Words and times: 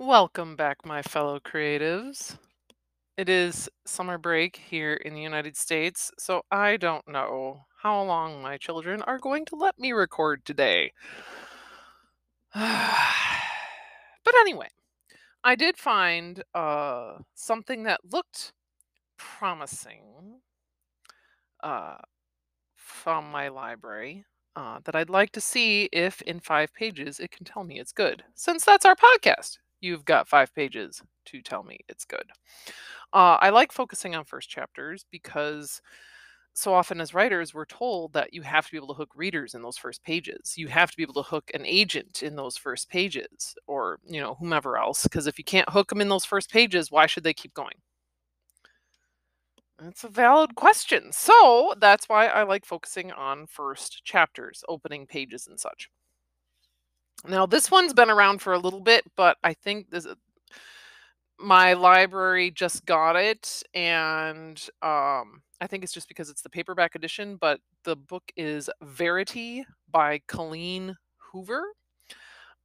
Welcome 0.00 0.56
back, 0.56 0.86
my 0.86 1.02
fellow 1.02 1.38
creatives. 1.40 2.38
It 3.18 3.28
is 3.28 3.68
summer 3.84 4.16
break 4.16 4.56
here 4.56 4.94
in 4.94 5.12
the 5.12 5.20
United 5.20 5.58
States, 5.58 6.10
so 6.18 6.40
I 6.50 6.78
don't 6.78 7.06
know 7.06 7.66
how 7.82 8.02
long 8.04 8.40
my 8.40 8.56
children 8.56 9.02
are 9.02 9.18
going 9.18 9.44
to 9.44 9.56
let 9.56 9.78
me 9.78 9.92
record 9.92 10.46
today. 10.46 10.92
but 12.54 12.64
anyway, 14.38 14.68
I 15.44 15.54
did 15.54 15.76
find 15.76 16.42
uh, 16.54 17.18
something 17.34 17.82
that 17.82 18.00
looked 18.10 18.54
promising 19.18 20.40
uh, 21.62 21.98
from 22.74 23.30
my 23.30 23.48
library 23.48 24.24
uh, 24.56 24.78
that 24.84 24.96
I'd 24.96 25.10
like 25.10 25.32
to 25.32 25.42
see 25.42 25.90
if 25.92 26.22
in 26.22 26.40
five 26.40 26.72
pages 26.72 27.20
it 27.20 27.32
can 27.32 27.44
tell 27.44 27.64
me 27.64 27.78
it's 27.78 27.92
good. 27.92 28.24
Since 28.34 28.64
that's 28.64 28.86
our 28.86 28.96
podcast, 28.96 29.58
you've 29.80 30.04
got 30.04 30.28
five 30.28 30.54
pages 30.54 31.02
to 31.26 31.42
tell 31.42 31.62
me 31.62 31.78
it's 31.88 32.04
good. 32.04 32.24
Uh, 33.12 33.38
I 33.40 33.50
like 33.50 33.72
focusing 33.72 34.14
on 34.14 34.24
first 34.24 34.48
chapters 34.48 35.04
because 35.10 35.80
so 36.52 36.74
often 36.74 37.00
as 37.00 37.14
writers, 37.14 37.54
we're 37.54 37.64
told 37.64 38.12
that 38.12 38.34
you 38.34 38.42
have 38.42 38.66
to 38.66 38.72
be 38.72 38.76
able 38.76 38.88
to 38.88 38.94
hook 38.94 39.10
readers 39.14 39.54
in 39.54 39.62
those 39.62 39.78
first 39.78 40.02
pages. 40.02 40.54
You 40.56 40.68
have 40.68 40.90
to 40.90 40.96
be 40.96 41.02
able 41.02 41.14
to 41.14 41.22
hook 41.22 41.50
an 41.54 41.64
agent 41.64 42.22
in 42.22 42.36
those 42.36 42.56
first 42.56 42.88
pages 42.88 43.54
or, 43.66 44.00
you 44.04 44.20
know, 44.20 44.34
whomever 44.34 44.76
else. 44.76 45.04
Because 45.04 45.26
if 45.26 45.38
you 45.38 45.44
can't 45.44 45.68
hook 45.70 45.88
them 45.88 46.00
in 46.00 46.08
those 46.08 46.24
first 46.24 46.50
pages, 46.50 46.90
why 46.90 47.06
should 47.06 47.24
they 47.24 47.34
keep 47.34 47.54
going? 47.54 47.76
That's 49.78 50.04
a 50.04 50.08
valid 50.08 50.54
question. 50.54 51.12
So 51.12 51.74
that's 51.78 52.08
why 52.08 52.26
I 52.26 52.42
like 52.42 52.66
focusing 52.66 53.12
on 53.12 53.46
first 53.46 54.04
chapters, 54.04 54.62
opening 54.68 55.06
pages, 55.06 55.46
and 55.46 55.58
such. 55.58 55.88
Now, 57.28 57.46
this 57.46 57.70
one's 57.70 57.92
been 57.94 58.10
around 58.10 58.40
for 58.40 58.52
a 58.52 58.58
little 58.58 58.80
bit, 58.80 59.04
but 59.16 59.36
I 59.44 59.54
think 59.54 59.90
this 59.90 60.06
my 61.38 61.72
library 61.72 62.50
just 62.50 62.84
got 62.84 63.16
it 63.16 63.62
and 63.74 64.60
um 64.82 65.42
I 65.62 65.66
think 65.66 65.84
it's 65.84 65.92
just 65.92 66.08
because 66.08 66.30
it's 66.30 66.40
the 66.42 66.48
paperback 66.48 66.94
edition, 66.94 67.36
but 67.36 67.60
the 67.84 67.94
book 67.94 68.32
is 68.34 68.70
Verity 68.82 69.64
by 69.90 70.20
Colleen 70.26 70.96
Hoover. 71.32 71.62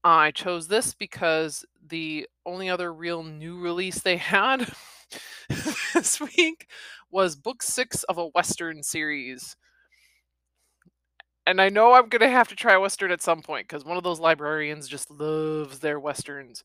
I 0.03 0.31
chose 0.31 0.67
this 0.69 0.93
because 0.93 1.65
the 1.85 2.27
only 2.45 2.69
other 2.69 2.93
real 2.93 3.23
new 3.23 3.59
release 3.59 3.99
they 4.01 4.17
had 4.17 4.71
this 5.93 6.21
week 6.21 6.67
was 7.11 7.35
book 7.35 7.63
six 7.63 8.03
of 8.03 8.17
a 8.17 8.27
Western 8.27 8.81
series. 8.81 9.57
And 11.47 11.61
I 11.61 11.69
know 11.69 11.93
I'm 11.93 12.09
to 12.09 12.29
have 12.29 12.47
to 12.49 12.55
try 12.55 12.75
Western 12.77 13.11
at 13.11 13.21
some 13.21 13.41
point 13.41 13.67
because 13.67 13.85
one 13.85 13.97
of 13.97 14.03
those 14.03 14.19
librarians 14.19 14.87
just 14.87 15.11
loves 15.11 15.79
their 15.79 15.99
Westerns. 15.99 16.63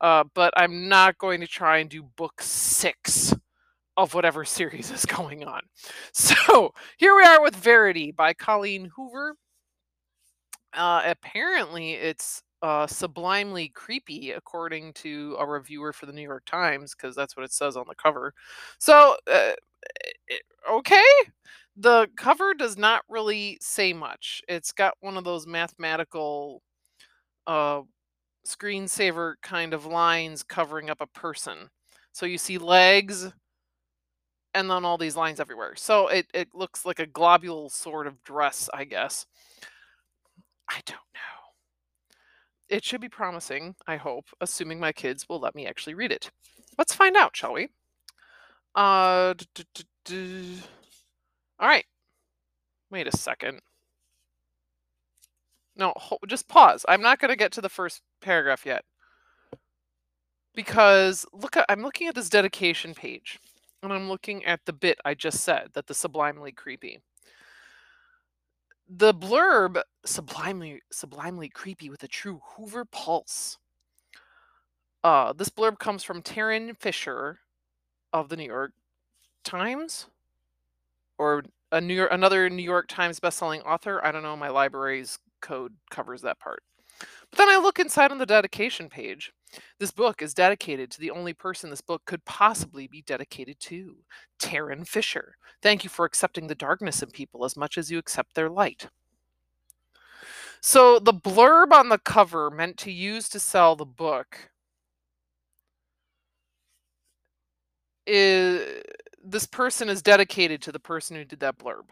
Uh, 0.00 0.24
but 0.34 0.52
I'm 0.56 0.88
not 0.88 1.18
going 1.18 1.40
to 1.40 1.46
try 1.46 1.78
and 1.78 1.90
do 1.90 2.02
book 2.02 2.40
six 2.42 3.34
of 3.96 4.14
whatever 4.14 4.44
series 4.44 4.90
is 4.90 5.06
going 5.06 5.44
on. 5.44 5.62
So 6.12 6.72
here 6.96 7.14
we 7.14 7.22
are 7.22 7.42
with 7.42 7.56
Verity 7.56 8.12
by 8.12 8.34
Colleen 8.34 8.90
Hoover. 8.96 9.36
Uh, 10.72 11.02
apparently, 11.04 11.92
it's 11.92 12.42
uh, 12.62 12.86
sublimely 12.86 13.68
creepy, 13.68 14.32
according 14.32 14.92
to 14.94 15.36
a 15.38 15.46
reviewer 15.46 15.92
for 15.92 16.06
the 16.06 16.12
New 16.12 16.22
York 16.22 16.44
Times, 16.46 16.94
because 16.94 17.14
that's 17.14 17.36
what 17.36 17.44
it 17.44 17.52
says 17.52 17.76
on 17.76 17.84
the 17.88 17.94
cover. 17.94 18.34
So, 18.78 19.16
uh, 19.30 19.52
okay. 20.70 21.04
The 21.76 22.08
cover 22.16 22.54
does 22.54 22.78
not 22.78 23.02
really 23.08 23.58
say 23.60 23.92
much. 23.92 24.42
It's 24.48 24.72
got 24.72 24.94
one 25.00 25.16
of 25.16 25.24
those 25.24 25.46
mathematical 25.46 26.62
uh, 27.46 27.82
screensaver 28.46 29.34
kind 29.42 29.74
of 29.74 29.86
lines 29.86 30.42
covering 30.42 30.88
up 30.90 31.00
a 31.00 31.06
person. 31.08 31.68
So 32.12 32.26
you 32.26 32.38
see 32.38 32.58
legs 32.58 33.32
and 34.54 34.70
then 34.70 34.84
all 34.84 34.96
these 34.96 35.16
lines 35.16 35.40
everywhere. 35.40 35.74
So 35.76 36.08
it, 36.08 36.26
it 36.32 36.48
looks 36.54 36.86
like 36.86 37.00
a 37.00 37.06
globule 37.06 37.68
sort 37.70 38.06
of 38.06 38.22
dress, 38.22 38.70
I 38.72 38.84
guess. 38.84 39.26
I 40.68 40.80
don't 40.86 40.98
know. 41.14 41.20
It 42.68 42.84
should 42.84 43.00
be 43.00 43.08
promising, 43.08 43.74
I 43.86 43.96
hope, 43.96 44.26
assuming 44.40 44.78
my 44.78 44.92
kids 44.92 45.28
will 45.28 45.40
let 45.40 45.54
me 45.54 45.66
actually 45.66 45.94
read 45.94 46.12
it. 46.12 46.30
Let's 46.78 46.94
find 46.94 47.16
out, 47.16 47.36
shall 47.36 47.52
we? 47.52 47.68
Uh, 48.74 49.34
all 51.58 51.68
right. 51.68 51.84
Wait 52.90 53.06
a 53.06 53.16
second. 53.16 53.60
No, 55.76 55.92
just 56.28 56.48
pause. 56.48 56.84
I'm 56.88 57.02
not 57.02 57.18
going 57.18 57.30
to 57.30 57.36
get 57.36 57.52
to 57.52 57.60
the 57.60 57.68
first 57.68 58.02
paragraph 58.20 58.64
yet. 58.64 58.84
Because 60.54 61.26
look 61.32 61.56
at, 61.56 61.66
I'm 61.68 61.82
looking 61.82 62.06
at 62.06 62.14
this 62.14 62.28
dedication 62.28 62.94
page 62.94 63.40
and 63.82 63.92
I'm 63.92 64.08
looking 64.08 64.44
at 64.44 64.60
the 64.64 64.72
bit 64.72 64.98
I 65.04 65.14
just 65.14 65.40
said 65.40 65.70
that 65.74 65.86
the 65.86 65.94
sublimely 65.94 66.52
creepy. 66.52 67.00
The 68.88 69.14
blurb 69.14 69.80
sublimely 70.04 70.82
sublimely 70.92 71.48
creepy 71.48 71.90
with 71.90 72.02
a 72.04 72.08
true 72.08 72.40
Hoover 72.44 72.84
pulse. 72.84 73.58
Uh, 75.02 75.32
this 75.32 75.48
blurb 75.48 75.78
comes 75.78 76.04
from 76.04 76.22
Tarryn 76.22 76.76
Fisher 76.78 77.40
of 78.12 78.28
the 78.28 78.36
New 78.36 78.44
York 78.44 78.72
Times 79.42 80.06
or 81.18 81.44
a 81.72 81.80
New 81.80 81.94
York, 81.94 82.10
another 82.12 82.48
New 82.48 82.62
York 82.62 82.86
Times 82.88 83.20
bestselling 83.20 83.64
author. 83.64 84.04
I 84.04 84.12
don't 84.12 84.22
know. 84.22 84.36
My 84.36 84.48
library's 84.48 85.18
code 85.40 85.74
covers 85.90 86.22
that 86.22 86.38
part. 86.38 86.62
But 87.30 87.38
then 87.38 87.48
I 87.48 87.56
look 87.56 87.78
inside 87.78 88.12
on 88.12 88.18
the 88.18 88.26
dedication 88.26 88.88
page. 88.88 89.32
This 89.78 89.90
book 89.90 90.22
is 90.22 90.34
dedicated 90.34 90.90
to 90.90 91.00
the 91.00 91.10
only 91.10 91.32
person 91.32 91.70
this 91.70 91.80
book 91.80 92.02
could 92.06 92.24
possibly 92.24 92.86
be 92.86 93.02
dedicated 93.02 93.58
to, 93.60 93.96
Tarryn 94.40 94.86
Fisher. 94.86 95.36
Thank 95.62 95.84
you 95.84 95.90
for 95.90 96.04
accepting 96.04 96.46
the 96.46 96.54
darkness 96.54 97.02
in 97.02 97.10
people 97.10 97.44
as 97.44 97.56
much 97.56 97.76
as 97.78 97.90
you 97.90 97.98
accept 97.98 98.34
their 98.34 98.48
light. 98.48 98.88
So 100.60 100.98
the 100.98 101.12
blurb 101.12 101.72
on 101.72 101.88
the 101.88 101.98
cover 101.98 102.50
meant 102.50 102.78
to 102.78 102.90
use 102.90 103.28
to 103.30 103.40
sell 103.40 103.76
the 103.76 103.84
book 103.84 104.50
is 108.06 108.82
this 109.24 109.46
person 109.46 109.88
is 109.88 110.02
dedicated 110.02 110.62
to 110.62 110.72
the 110.72 110.78
person 110.78 111.16
who 111.16 111.24
did 111.24 111.40
that 111.40 111.58
blurb. 111.58 111.84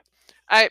I 0.48 0.69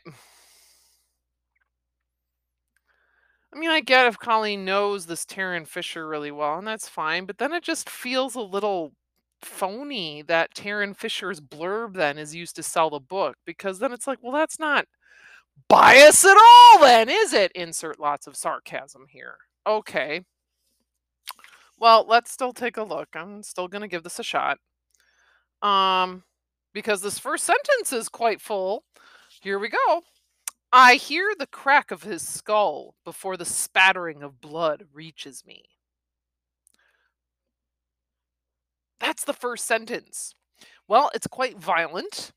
I 3.53 3.59
mean, 3.59 3.69
I 3.69 3.81
get 3.81 4.07
if 4.07 4.17
Colleen 4.17 4.63
knows 4.63 5.05
this 5.05 5.25
Tarryn 5.25 5.67
Fisher 5.67 6.07
really 6.07 6.31
well, 6.31 6.57
and 6.57 6.65
that's 6.67 6.87
fine, 6.87 7.25
but 7.25 7.37
then 7.37 7.51
it 7.51 7.63
just 7.63 7.89
feels 7.89 8.35
a 8.35 8.41
little 8.41 8.93
phony 9.41 10.21
that 10.23 10.53
Tarryn 10.53 10.95
Fisher's 10.95 11.41
blurb 11.41 11.95
then 11.95 12.17
is 12.17 12.33
used 12.35 12.55
to 12.55 12.63
sell 12.63 12.89
the 12.89 12.99
book 12.99 13.35
because 13.45 13.79
then 13.79 13.91
it's 13.91 14.07
like, 14.07 14.19
well, 14.21 14.31
that's 14.31 14.59
not 14.59 14.85
bias 15.67 16.23
at 16.23 16.37
all, 16.37 16.79
then, 16.79 17.09
is 17.09 17.33
it? 17.33 17.51
Insert 17.53 17.99
lots 17.99 18.27
of 18.27 18.37
sarcasm 18.37 19.07
here. 19.09 19.35
Okay. 19.67 20.21
Well, 21.79 22.05
let's 22.07 22.31
still 22.31 22.53
take 22.53 22.77
a 22.77 22.83
look. 22.83 23.09
I'm 23.15 23.43
still 23.43 23.67
going 23.67 23.81
to 23.81 23.87
give 23.87 24.03
this 24.03 24.19
a 24.19 24.23
shot. 24.23 24.59
Um, 25.61 26.23
because 26.73 27.01
this 27.01 27.19
first 27.19 27.43
sentence 27.43 27.91
is 27.93 28.09
quite 28.09 28.41
full. 28.41 28.83
Here 29.41 29.59
we 29.59 29.69
go. 29.69 30.01
I 30.73 30.95
hear 30.95 31.33
the 31.37 31.47
crack 31.47 31.91
of 31.91 32.03
his 32.03 32.25
skull 32.25 32.95
before 33.03 33.35
the 33.35 33.45
spattering 33.45 34.23
of 34.23 34.39
blood 34.39 34.85
reaches 34.93 35.43
me. 35.45 35.65
That's 38.99 39.25
the 39.25 39.33
first 39.33 39.65
sentence. 39.65 40.33
Well, 40.87 41.09
it's 41.13 41.27
quite 41.27 41.57
violent, 41.57 42.31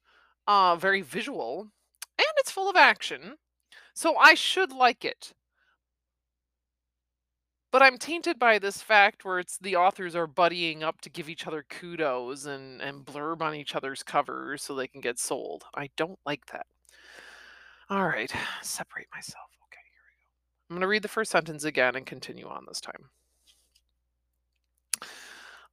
uh, 0.49 0.77
very 0.77 1.03
visual, 1.03 1.69
and 2.19 2.27
it's 2.39 2.51
full 2.51 2.69
of 2.71 2.77
action. 2.77 3.37
So 3.95 4.17
I 4.17 4.35
should 4.35 4.73
like 4.73 5.05
it. 5.05 5.35
But 7.75 7.83
I'm 7.83 7.99
tainted 7.99 8.39
by 8.39 8.61
this 8.61 8.81
fact 8.81 9.25
where 9.25 9.41
it's 9.41 9.59
the 9.59 9.75
authors 9.75 10.15
are 10.15 10.29
buddying 10.29 10.83
up 10.85 11.01
to 11.01 11.11
give 11.11 11.29
each 11.29 11.45
other 11.45 11.65
kudos 11.69 12.47
and, 12.47 12.81
and 12.81 13.05
blurb 13.05 13.43
on 13.43 13.57
each 13.57 13.75
other's 13.75 14.05
covers 14.05 14.63
so 14.63 14.77
they 14.77 14.87
can 14.87 15.01
get 15.01 15.19
sold. 15.19 15.65
I 15.75 15.91
don't 15.97 16.21
like 16.25 16.47
that. 16.53 16.67
All 17.91 18.07
right, 18.07 18.33
separate 18.63 19.09
myself. 19.13 19.49
Okay, 19.65 19.81
here 19.91 20.05
we 20.07 20.15
go. 20.23 20.71
I'm 20.71 20.77
going 20.77 20.83
to 20.83 20.87
read 20.87 21.03
the 21.03 21.09
first 21.09 21.33
sentence 21.33 21.65
again 21.65 21.97
and 21.97 22.07
continue 22.07 22.47
on 22.47 22.65
this 22.69 22.81
time. 22.81 23.11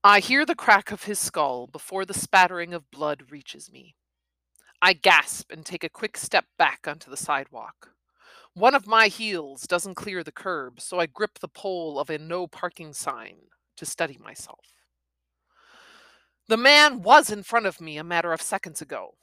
I 0.03 0.21
hear 0.21 0.43
the 0.43 0.55
crack 0.55 0.91
of 0.91 1.03
his 1.03 1.19
skull 1.19 1.67
before 1.67 2.05
the 2.05 2.15
spattering 2.15 2.73
of 2.73 2.89
blood 2.89 3.25
reaches 3.29 3.71
me. 3.71 3.93
I 4.81 4.93
gasp 4.93 5.51
and 5.51 5.63
take 5.63 5.83
a 5.83 5.87
quick 5.87 6.17
step 6.17 6.45
back 6.57 6.87
onto 6.87 7.11
the 7.11 7.15
sidewalk. 7.15 7.91
One 8.53 8.75
of 8.75 8.87
my 8.87 9.07
heels 9.07 9.63
doesn't 9.63 9.95
clear 9.95 10.23
the 10.23 10.31
curb, 10.31 10.81
so 10.81 10.99
I 10.99 11.05
grip 11.05 11.39
the 11.39 11.47
pole 11.47 11.99
of 11.99 12.09
a 12.09 12.17
no 12.17 12.47
parking 12.47 12.93
sign 12.93 13.37
to 13.77 13.85
steady 13.85 14.17
myself. 14.17 14.65
The 16.47 16.57
man 16.57 17.01
was 17.01 17.29
in 17.29 17.43
front 17.43 17.65
of 17.65 17.79
me 17.79 17.97
a 17.97 18.03
matter 18.03 18.33
of 18.33 18.41
seconds 18.41 18.81
ago, 18.81 19.15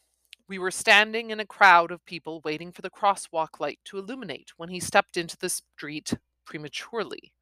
we 0.48 0.58
were 0.58 0.70
standing 0.70 1.28
in 1.30 1.40
a 1.40 1.46
crowd 1.46 1.90
of 1.90 2.06
people 2.06 2.40
waiting 2.42 2.72
for 2.72 2.80
the 2.80 2.90
crosswalk 2.90 3.60
light 3.60 3.78
to 3.84 3.98
illuminate 3.98 4.52
when 4.56 4.70
he 4.70 4.80
stepped 4.80 5.18
into 5.18 5.36
the 5.36 5.50
street 5.50 6.14
prematurely, 6.46 7.34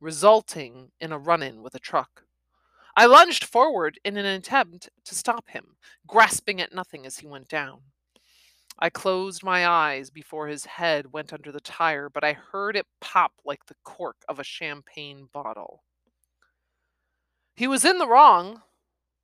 resulting 0.00 0.90
in 0.98 1.12
a 1.12 1.18
run 1.18 1.42
in 1.42 1.62
with 1.62 1.74
a 1.74 1.78
truck. 1.78 2.24
I 2.96 3.04
lunged 3.04 3.44
forward 3.44 4.00
in 4.02 4.16
an 4.16 4.24
attempt 4.24 4.88
to 5.04 5.14
stop 5.14 5.50
him, 5.50 5.76
grasping 6.06 6.58
at 6.58 6.74
nothing 6.74 7.04
as 7.04 7.18
he 7.18 7.26
went 7.26 7.48
down. 7.48 7.80
I 8.78 8.90
closed 8.90 9.42
my 9.42 9.66
eyes 9.66 10.10
before 10.10 10.48
his 10.48 10.66
head 10.66 11.12
went 11.12 11.32
under 11.32 11.52
the 11.52 11.60
tire, 11.60 12.08
but 12.08 12.24
I 12.24 12.32
heard 12.32 12.76
it 12.76 12.86
pop 13.00 13.32
like 13.44 13.66
the 13.66 13.76
cork 13.84 14.16
of 14.28 14.38
a 14.38 14.44
champagne 14.44 15.28
bottle. 15.32 15.84
He 17.54 17.68
was 17.68 17.84
in 17.84 17.98
the 17.98 18.08
wrong, 18.08 18.62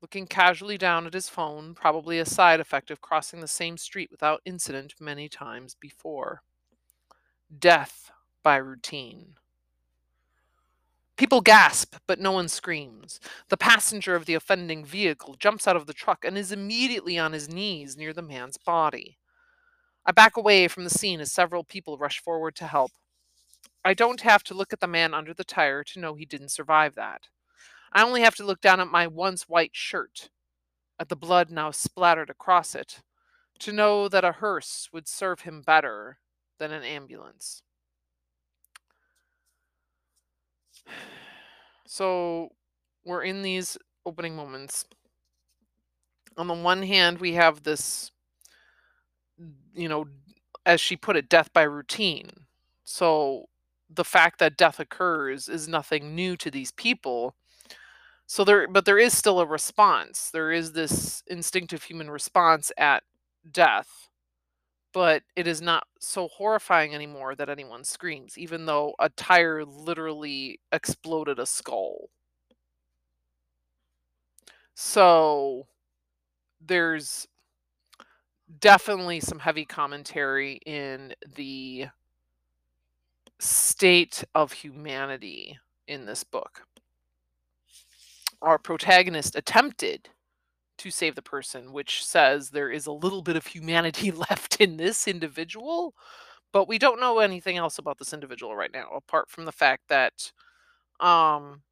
looking 0.00 0.26
casually 0.26 0.78
down 0.78 1.06
at 1.06 1.14
his 1.14 1.28
phone, 1.28 1.74
probably 1.74 2.20
a 2.20 2.24
side 2.24 2.60
effect 2.60 2.90
of 2.90 3.00
crossing 3.00 3.40
the 3.40 3.48
same 3.48 3.76
street 3.76 4.10
without 4.10 4.40
incident 4.44 4.94
many 5.00 5.28
times 5.28 5.74
before. 5.74 6.42
Death 7.58 8.12
by 8.44 8.56
routine. 8.56 9.34
People 11.16 11.42
gasp, 11.42 11.96
but 12.06 12.18
no 12.18 12.32
one 12.32 12.48
screams. 12.48 13.20
The 13.48 13.56
passenger 13.56 14.14
of 14.14 14.24
the 14.24 14.34
offending 14.34 14.86
vehicle 14.86 15.34
jumps 15.34 15.68
out 15.68 15.76
of 15.76 15.86
the 15.86 15.92
truck 15.92 16.24
and 16.24 16.38
is 16.38 16.52
immediately 16.52 17.18
on 17.18 17.32
his 17.32 17.48
knees 17.48 17.96
near 17.96 18.14
the 18.14 18.22
man's 18.22 18.56
body. 18.56 19.18
I 20.06 20.12
back 20.12 20.36
away 20.36 20.68
from 20.68 20.84
the 20.84 20.90
scene 20.90 21.20
as 21.20 21.32
several 21.32 21.64
people 21.64 21.98
rush 21.98 22.20
forward 22.20 22.54
to 22.56 22.66
help. 22.66 22.92
I 23.84 23.94
don't 23.94 24.22
have 24.22 24.42
to 24.44 24.54
look 24.54 24.72
at 24.72 24.80
the 24.80 24.86
man 24.86 25.14
under 25.14 25.32
the 25.32 25.44
tire 25.44 25.82
to 25.84 26.00
know 26.00 26.14
he 26.14 26.24
didn't 26.26 26.50
survive 26.50 26.94
that. 26.96 27.28
I 27.92 28.02
only 28.02 28.20
have 28.22 28.36
to 28.36 28.44
look 28.44 28.60
down 28.60 28.80
at 28.80 28.88
my 28.88 29.06
once 29.06 29.48
white 29.48 29.74
shirt, 29.74 30.30
at 30.98 31.08
the 31.08 31.16
blood 31.16 31.50
now 31.50 31.70
splattered 31.70 32.30
across 32.30 32.74
it, 32.74 33.02
to 33.60 33.72
know 33.72 34.08
that 34.08 34.24
a 34.24 34.32
hearse 34.32 34.88
would 34.92 35.08
serve 35.08 35.40
him 35.40 35.62
better 35.62 36.18
than 36.58 36.72
an 36.72 36.82
ambulance. 36.82 37.62
So 41.86 42.50
we're 43.04 43.24
in 43.24 43.42
these 43.42 43.76
opening 44.06 44.36
moments. 44.36 44.84
On 46.36 46.46
the 46.46 46.54
one 46.54 46.84
hand, 46.84 47.18
we 47.18 47.32
have 47.32 47.64
this, 47.64 48.12
you 49.74 49.88
know, 49.88 50.06
as 50.66 50.80
she 50.80 50.96
put 50.96 51.16
it, 51.16 51.28
death 51.28 51.52
by 51.52 51.62
routine. 51.62 52.30
So 52.84 53.46
the 53.88 54.04
fact 54.04 54.38
that 54.40 54.56
death 54.56 54.80
occurs 54.80 55.48
is 55.48 55.68
nothing 55.68 56.14
new 56.14 56.36
to 56.38 56.50
these 56.50 56.72
people. 56.72 57.34
So 58.26 58.44
there 58.44 58.68
but 58.68 58.84
there 58.86 58.98
is 58.98 59.16
still 59.16 59.40
a 59.40 59.46
response. 59.46 60.30
There 60.32 60.52
is 60.52 60.72
this 60.72 61.22
instinctive 61.28 61.84
human 61.84 62.10
response 62.10 62.72
at 62.78 63.02
death 63.50 64.08
but 64.94 65.22
it 65.36 65.46
is 65.46 65.62
not 65.62 65.84
so 66.00 66.28
horrifying 66.28 66.94
anymore 66.94 67.34
that 67.36 67.48
anyone 67.48 67.84
screams 67.84 68.36
even 68.38 68.66
though 68.66 68.94
a 68.98 69.08
tire 69.10 69.64
literally 69.64 70.60
exploded 70.72 71.38
a 71.38 71.46
skull. 71.46 72.08
So 74.76 75.66
there's 76.60 77.28
definitely 78.58 79.20
some 79.20 79.38
heavy 79.38 79.64
commentary 79.64 80.60
in 80.66 81.14
the 81.36 81.86
state 83.38 84.24
of 84.34 84.52
humanity 84.52 85.58
in 85.86 86.06
this 86.06 86.24
book. 86.24 86.62
Our 88.42 88.58
protagonist 88.58 89.36
attempted 89.36 90.08
to 90.78 90.90
save 90.90 91.14
the 91.14 91.22
person, 91.22 91.72
which 91.72 92.04
says 92.04 92.50
there 92.50 92.70
is 92.70 92.86
a 92.86 92.92
little 92.92 93.22
bit 93.22 93.36
of 93.36 93.46
humanity 93.46 94.10
left 94.30 94.60
in 94.60 94.76
this 94.76 95.06
individual, 95.06 95.94
but 96.52 96.68
we 96.68 96.78
don't 96.78 97.00
know 97.00 97.18
anything 97.18 97.56
else 97.56 97.78
about 97.78 97.98
this 97.98 98.12
individual 98.12 98.56
right 98.56 98.72
now, 98.72 98.88
apart 98.94 99.30
from 99.30 99.44
the 99.44 99.52
fact 99.52 99.82
that 99.88 100.32
um, 101.00 101.62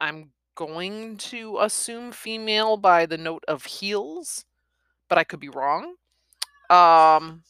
I'm 0.00 0.30
going 0.54 1.16
to 1.16 1.58
assume 1.60 2.12
female 2.12 2.76
by 2.76 3.06
the 3.06 3.18
note 3.18 3.44
of 3.48 3.64
heels, 3.64 4.44
but 5.10 5.18
I 5.18 5.24
could 5.24 5.40
be 5.40 5.50
wrong. 5.50 5.96
Um, 6.70 7.42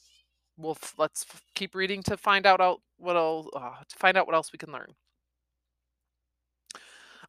we'll 0.57 0.79
let's 0.99 1.25
keep 1.55 1.77
reading 1.77 2.03
to 2.05 2.17
find 2.17 2.47
out, 2.47 2.61
out 2.61 2.81
what 2.97 3.17
uh, 3.17 3.85
to 3.89 3.97
find 3.97 4.17
out 4.17 4.27
what 4.27 4.35
else 4.35 4.51
we 4.53 4.59
can 4.59 4.73
learn. 4.73 4.95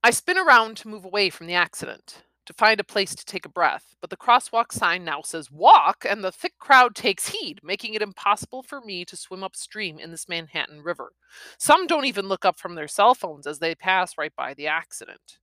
I 0.04 0.10
spin 0.10 0.40
around 0.40 0.78
to 0.78 0.88
move 0.88 1.06
away 1.06 1.30
from 1.30 1.46
the 1.46 1.54
accident, 1.54 2.24
to 2.48 2.54
find 2.54 2.80
a 2.80 2.84
place 2.84 3.14
to 3.14 3.26
take 3.26 3.46
a 3.46 3.50
breath, 3.50 3.96
but 4.02 4.10
the 4.10 4.18
crosswalk 4.18 4.72
sign 4.72 5.04
now 5.04 5.22
says 5.22 5.52
walk, 5.52 6.06
and 6.10 6.24
the 6.24 6.32
thick 6.32 6.54
crowd 6.58 6.96
takes 6.96 7.28
heed, 7.28 7.60
making 7.62 7.94
it 7.94 8.02
impossible 8.02 8.64
for 8.64 8.82
me 8.82 9.06
to 9.06 9.16
swim 9.16 9.44
upstream 9.44 10.00
in 10.00 10.10
this 10.10 10.28
Manhattan 10.28 10.82
River. 10.82 11.12
Some 11.60 11.86
don't 11.86 12.06
even 12.06 12.28
look 12.28 12.46
up 12.46 12.58
from 12.58 12.74
their 12.74 12.88
cell 12.88 13.14
phones 13.14 13.46
as 13.46 13.60
they 13.60 13.76
pass 13.76 14.18
right 14.18 14.36
by 14.36 14.56
the 14.56 14.66
accident. 14.66 15.38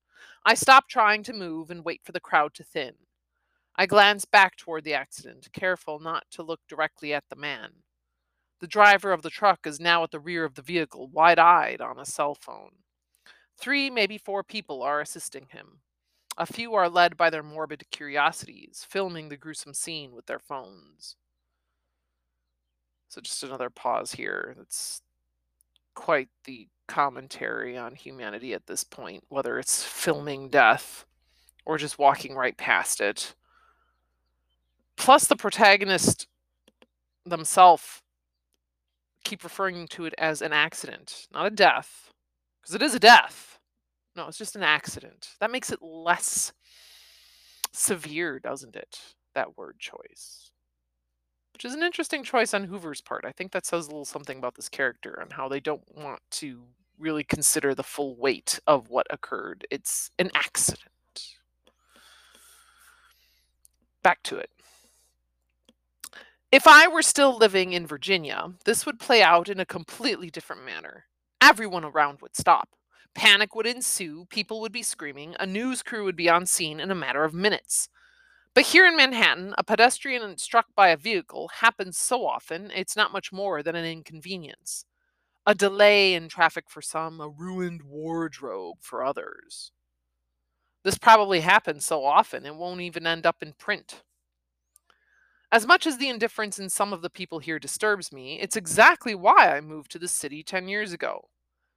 I 0.45 0.55
stop 0.55 0.89
trying 0.89 1.23
to 1.25 1.33
move 1.33 1.71
and 1.71 1.85
wait 1.85 2.01
for 2.03 2.13
the 2.13 2.21
crowd 2.21 2.55
to 2.55 2.65
thin. 2.65 2.95
I 3.81 3.87
glance 3.87 4.25
back 4.25 4.57
toward 4.57 4.83
the 4.83 4.95
accident, 4.95 5.49
careful 5.53 6.01
not 6.01 6.25
to 6.33 6.43
look 6.43 6.59
directly 6.69 7.15
at 7.15 7.23
the 7.31 7.37
man. 7.37 7.71
The 8.61 8.67
driver 8.67 9.13
of 9.13 9.23
the 9.23 9.31
truck 9.31 9.69
is 9.69 9.79
now 9.79 10.03
at 10.03 10.11
the 10.11 10.19
rear 10.19 10.45
of 10.45 10.57
the 10.57 10.63
vehicle, 10.63 11.07
wide 11.07 11.39
eyed 11.39 11.81
on 11.81 11.97
a 11.97 12.05
cell 12.05 12.35
phone. 12.35 12.73
Three, 13.57 13.89
maybe 13.89 14.19
four 14.19 14.43
people 14.43 14.83
are 14.83 15.01
assisting 15.01 15.47
him. 15.51 15.79
A 16.37 16.45
few 16.45 16.75
are 16.75 16.89
led 16.89 17.17
by 17.17 17.31
their 17.31 17.45
morbid 17.45 17.85
curiosities, 17.93 18.85
filming 18.89 19.29
the 19.29 19.37
gruesome 19.37 19.75
scene 19.75 20.11
with 20.13 20.27
their 20.27 20.41
phones. 20.41 21.15
So, 23.09 23.21
just 23.21 23.45
another 23.45 23.71
pause 23.71 24.13
here. 24.13 24.55
That's 24.57 25.03
quite 25.95 26.29
the 26.45 26.67
commentary 26.89 27.79
on 27.79 27.95
humanity 27.95 28.55
at 28.55 28.67
this 28.67 28.83
point, 28.83 29.23
whether 29.29 29.57
it's 29.57 29.85
filming 29.85 30.49
death 30.49 31.05
or 31.65 31.79
just 31.79 31.99
walking 31.99 32.35
right 32.35 32.57
past 32.57 33.01
it. 33.01 33.37
Plus, 34.99 35.27
the 35.27 35.37
protagonist 35.37 36.27
themselves 37.25 38.03
keep 39.25 39.43
referring 39.43 39.87
to 39.89 40.05
it 40.05 40.15
as 40.19 40.43
an 40.43 40.53
accident, 40.53 41.27
not 41.33 41.47
a 41.47 41.51
death, 41.51 42.13
because 42.61 42.75
it 42.75 42.83
is 42.83 42.95
a 42.95 42.99
death 42.99 43.59
no, 44.19 44.27
it's 44.27 44.37
just 44.37 44.57
an 44.57 44.65
accident. 44.65 45.37
That 45.39 45.53
makes 45.53 45.71
it 45.71 45.81
less 45.81 46.53
severe, 47.71 48.41
doesn't 48.41 48.75
it? 48.75 48.99
That 49.35 49.57
word 49.57 49.79
choice. 49.79 50.51
Which 51.53 51.65
is 51.65 51.73
an 51.73 51.85
interesting 51.85 52.25
choice 52.25 52.53
on 52.53 52.65
Hoover's 52.65 53.01
part. 53.01 53.25
I 53.25 53.31
think 53.31 53.53
that 53.53 53.65
says 53.65 53.87
a 53.87 53.91
little 53.91 54.05
something 54.05 54.37
about 54.37 54.57
this 54.57 54.69
character 54.69 55.21
and 55.23 55.33
how 55.33 55.49
they 55.49 55.61
don't 55.61 55.85
want 55.97 56.21
to 56.33 56.65
really 56.99 57.23
consider 57.23 57.77
the 57.77 57.85
full 57.85 58.17
weight 58.17 58.59
of 58.67 58.91
what 58.91 59.07
occurred. 59.09 59.65
It's 59.71 60.11
an 60.19 60.33
accident. 60.35 61.37
Back 64.03 64.25
to 64.25 64.37
it. 64.37 64.51
If 66.51 66.67
I 66.67 66.89
were 66.89 67.03
still 67.03 67.37
living 67.37 67.75
in 67.75 67.87
Virginia, 67.87 68.55
this 68.65 68.87
would 68.87 68.99
play 68.99 69.21
out 69.23 69.51
in 69.51 69.61
a 69.61 69.67
completely 69.67 70.31
different 70.31 70.65
manner. 70.65 71.05
Everyone 71.43 71.85
around 71.85 72.23
would 72.23 72.35
stop. 72.35 72.71
Panic 73.15 73.55
would 73.55 73.67
ensue, 73.67 74.25
people 74.31 74.63
would 74.63 74.73
be 74.73 74.83
screaming, 74.83 75.37
a 75.39 75.45
news 75.45 75.83
crew 75.83 76.05
would 76.05 76.17
be 76.17 76.31
on 76.31 76.47
scene 76.47 76.81
in 76.81 76.91
a 76.91 76.95
matter 76.95 77.23
of 77.23 77.35
minutes. 77.35 77.91
But 78.55 78.65
here 78.65 78.87
in 78.87 78.97
Manhattan, 78.97 79.55
a 79.59 79.63
pedestrian 79.63 80.39
struck 80.39 80.69
by 80.75 80.89
a 80.89 80.97
vehicle 80.97 81.51
happens 81.61 81.99
so 81.99 82.27
often 82.27 82.71
it's 82.75 82.97
not 82.97 83.13
much 83.13 83.31
more 83.31 83.63
than 83.63 83.77
an 83.77 83.85
inconvenience. 83.85 84.87
A 85.47 85.55
delay 85.55 86.15
in 86.15 86.31
traffic 86.31 86.71
for 86.71 86.81
some, 86.81 87.21
a 87.21 87.29
ruined 87.29 87.83
wardrobe 87.83 88.79
for 88.81 89.05
others. 89.05 89.71
This 90.83 90.97
probably 90.97 91.41
happens 91.41 91.85
so 91.85 92.07
often 92.07 92.47
it 92.47 92.55
won't 92.55 92.81
even 92.81 93.07
end 93.07 93.27
up 93.27 93.43
in 93.43 93.53
print. 93.53 94.03
As 95.51 95.67
much 95.67 95.87
as 95.87 95.97
the 95.97 96.11
indifference 96.11 96.59
in 96.59 96.69
some 96.69 96.93
of 96.93 97.01
the 97.01 97.09
people 97.09 97.39
here 97.39 97.59
disturbs 97.59 98.13
me, 98.13 98.39
it's 98.39 98.57
exactly 98.57 99.15
why 99.15 99.57
I 99.57 99.63
moved 99.63 99.91
to 99.93 99.99
the 99.99 100.09
city 100.09 100.43
10 100.43 100.69
years 100.69 100.93
ago. 100.93 101.29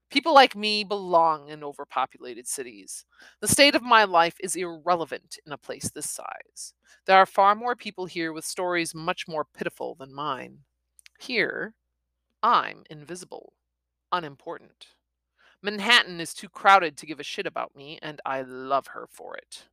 People 0.09 0.33
like 0.33 0.57
me 0.57 0.83
belong 0.83 1.47
in 1.47 1.63
overpopulated 1.63 2.45
cities. 2.45 3.05
The 3.39 3.47
state 3.47 3.73
of 3.73 3.81
my 3.81 4.03
life 4.03 4.35
is 4.41 4.57
irrelevant 4.57 5.39
in 5.45 5.53
a 5.53 5.57
place 5.57 5.89
this 5.89 6.09
size. 6.09 6.73
There 7.05 7.15
are 7.15 7.25
far 7.25 7.55
more 7.55 7.77
people 7.77 8.07
here 8.07 8.33
with 8.33 8.43
stories 8.43 8.93
much 8.93 9.25
more 9.25 9.45
pitiful 9.45 9.95
than 9.95 10.13
mine. 10.13 10.59
Here, 11.17 11.73
I'm 12.43 12.83
invisible, 12.89 13.53
unimportant. 14.11 14.87
Manhattan 15.61 16.19
is 16.19 16.33
too 16.33 16.49
crowded 16.49 16.97
to 16.97 17.05
give 17.05 17.21
a 17.21 17.23
shit 17.23 17.47
about 17.47 17.73
me, 17.73 17.99
and 18.01 18.19
I 18.25 18.41
love 18.41 18.87
her 18.87 19.07
for 19.09 19.37
it. 19.37 19.67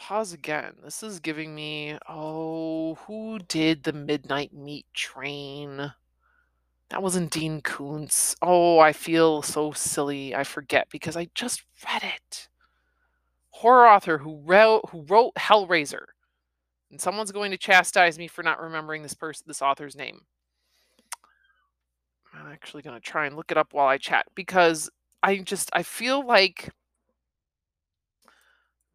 Pause 0.00 0.32
again. 0.32 0.72
This 0.82 1.02
is 1.02 1.20
giving 1.20 1.54
me, 1.54 1.98
oh, 2.08 2.94
who 3.06 3.38
did 3.38 3.82
the 3.82 3.92
Midnight 3.92 4.50
Meat 4.50 4.86
Train? 4.94 5.92
That 6.88 7.02
wasn't 7.02 7.30
Dean 7.30 7.60
Koontz. 7.60 8.34
Oh, 8.40 8.78
I 8.78 8.94
feel 8.94 9.42
so 9.42 9.72
silly. 9.72 10.34
I 10.34 10.42
forget 10.42 10.88
because 10.90 11.18
I 11.18 11.28
just 11.34 11.64
read 11.84 12.02
it. 12.02 12.48
Horror 13.50 13.86
author 13.88 14.18
who 14.18 14.40
wrote 14.42 14.88
who 14.88 15.02
wrote 15.02 15.34
Hellraiser. 15.34 16.06
And 16.90 16.98
someone's 16.98 17.30
going 17.30 17.50
to 17.50 17.58
chastise 17.58 18.18
me 18.18 18.26
for 18.26 18.42
not 18.42 18.60
remembering 18.60 19.02
this 19.02 19.14
person 19.14 19.44
this 19.46 19.60
author's 19.60 19.94
name. 19.94 20.22
I'm 22.32 22.50
actually 22.50 22.82
going 22.82 22.96
to 22.96 23.06
try 23.06 23.26
and 23.26 23.36
look 23.36 23.50
it 23.50 23.58
up 23.58 23.74
while 23.74 23.86
I 23.86 23.98
chat 23.98 24.26
because 24.34 24.88
I 25.22 25.36
just 25.36 25.68
I 25.74 25.82
feel 25.82 26.26
like 26.26 26.70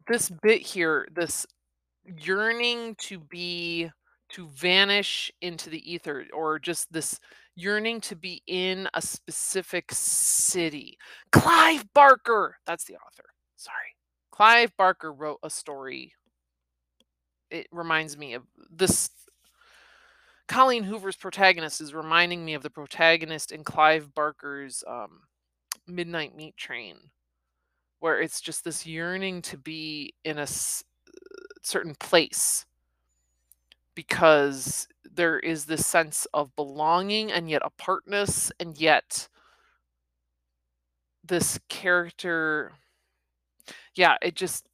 this 0.06 0.30
bit 0.42 0.62
here, 0.62 1.08
this 1.14 1.46
yearning 2.04 2.94
to 2.96 3.18
be 3.18 3.90
to 4.28 4.48
vanish 4.48 5.30
into 5.40 5.70
the 5.70 5.92
ether 5.92 6.26
or 6.32 6.58
just 6.58 6.92
this 6.92 7.20
yearning 7.54 8.00
to 8.00 8.16
be 8.16 8.42
in 8.46 8.88
a 8.94 9.00
specific 9.00 9.86
city. 9.92 10.98
Clive 11.32 11.84
Barker, 11.94 12.56
that's 12.66 12.84
the 12.84 12.94
author. 12.94 13.24
Sorry. 13.56 13.94
Clive 14.30 14.72
Barker 14.76 15.12
wrote 15.12 15.38
a 15.42 15.50
story. 15.50 16.12
It 17.50 17.68
reminds 17.70 18.18
me 18.18 18.34
of 18.34 18.42
this 18.70 19.10
Colleen 20.48 20.84
Hoover's 20.84 21.16
protagonist 21.16 21.80
is 21.80 21.94
reminding 21.94 22.44
me 22.44 22.54
of 22.54 22.62
the 22.62 22.70
protagonist 22.70 23.50
in 23.50 23.64
Clive 23.64 24.14
Barker's 24.14 24.84
um, 24.86 25.20
Midnight 25.88 26.36
Meat 26.36 26.56
Train, 26.56 26.96
where 28.00 28.20
it's 28.20 28.40
just 28.40 28.64
this 28.64 28.86
yearning 28.86 29.42
to 29.42 29.56
be 29.58 30.14
in 30.24 30.38
a 30.38 30.42
s- 30.42 30.84
certain 31.62 31.94
place 31.96 32.66
because 33.94 34.86
there 35.14 35.38
is 35.38 35.64
this 35.64 35.86
sense 35.86 36.26
of 36.34 36.54
belonging 36.56 37.32
and 37.32 37.48
yet 37.48 37.62
apartness 37.64 38.52
and 38.60 38.78
yet 38.78 39.28
this 41.24 41.58
character 41.68 42.72
yeah 43.94 44.16
it 44.22 44.34
just 44.34 44.66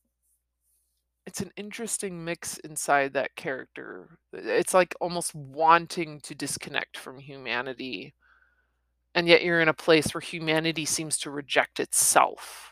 it's 1.26 1.40
an 1.40 1.52
interesting 1.56 2.24
mix 2.24 2.58
inside 2.58 3.12
that 3.12 3.36
character. 3.36 4.18
It's 4.32 4.74
like 4.74 4.94
almost 5.00 5.34
wanting 5.34 6.20
to 6.22 6.34
disconnect 6.34 6.96
from 6.98 7.18
humanity 7.18 8.14
and 9.14 9.28
yet 9.28 9.42
you're 9.42 9.60
in 9.60 9.68
a 9.68 9.74
place 9.74 10.14
where 10.14 10.20
humanity 10.20 10.84
seems 10.84 11.18
to 11.18 11.30
reject 11.30 11.80
itself 11.80 12.71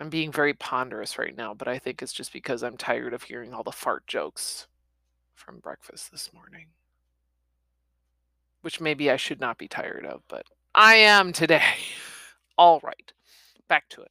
i'm 0.00 0.10
being 0.10 0.32
very 0.32 0.54
ponderous 0.54 1.18
right 1.18 1.36
now 1.36 1.54
but 1.54 1.68
i 1.68 1.78
think 1.78 2.02
it's 2.02 2.12
just 2.12 2.32
because 2.32 2.62
i'm 2.62 2.76
tired 2.76 3.14
of 3.14 3.22
hearing 3.22 3.52
all 3.52 3.62
the 3.62 3.72
fart 3.72 4.06
jokes 4.06 4.66
from 5.34 5.58
breakfast 5.58 6.10
this 6.10 6.30
morning 6.32 6.66
which 8.62 8.80
maybe 8.80 9.10
i 9.10 9.16
should 9.16 9.40
not 9.40 9.58
be 9.58 9.68
tired 9.68 10.06
of 10.06 10.22
but 10.28 10.46
i 10.74 10.94
am 10.94 11.32
today 11.32 11.62
all 12.58 12.80
right 12.82 13.12
back 13.68 13.88
to 13.88 14.02
it 14.02 14.10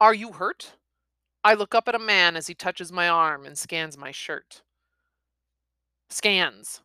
are 0.00 0.14
you 0.14 0.32
hurt 0.32 0.74
I 1.46 1.54
look 1.54 1.76
up 1.76 1.86
at 1.86 1.94
a 1.94 2.00
man 2.00 2.34
as 2.34 2.48
he 2.48 2.54
touches 2.54 2.90
my 2.90 3.08
arm 3.08 3.46
and 3.46 3.56
scans 3.56 3.96
my 3.96 4.10
shirt. 4.10 4.62
Scans. 6.10 6.80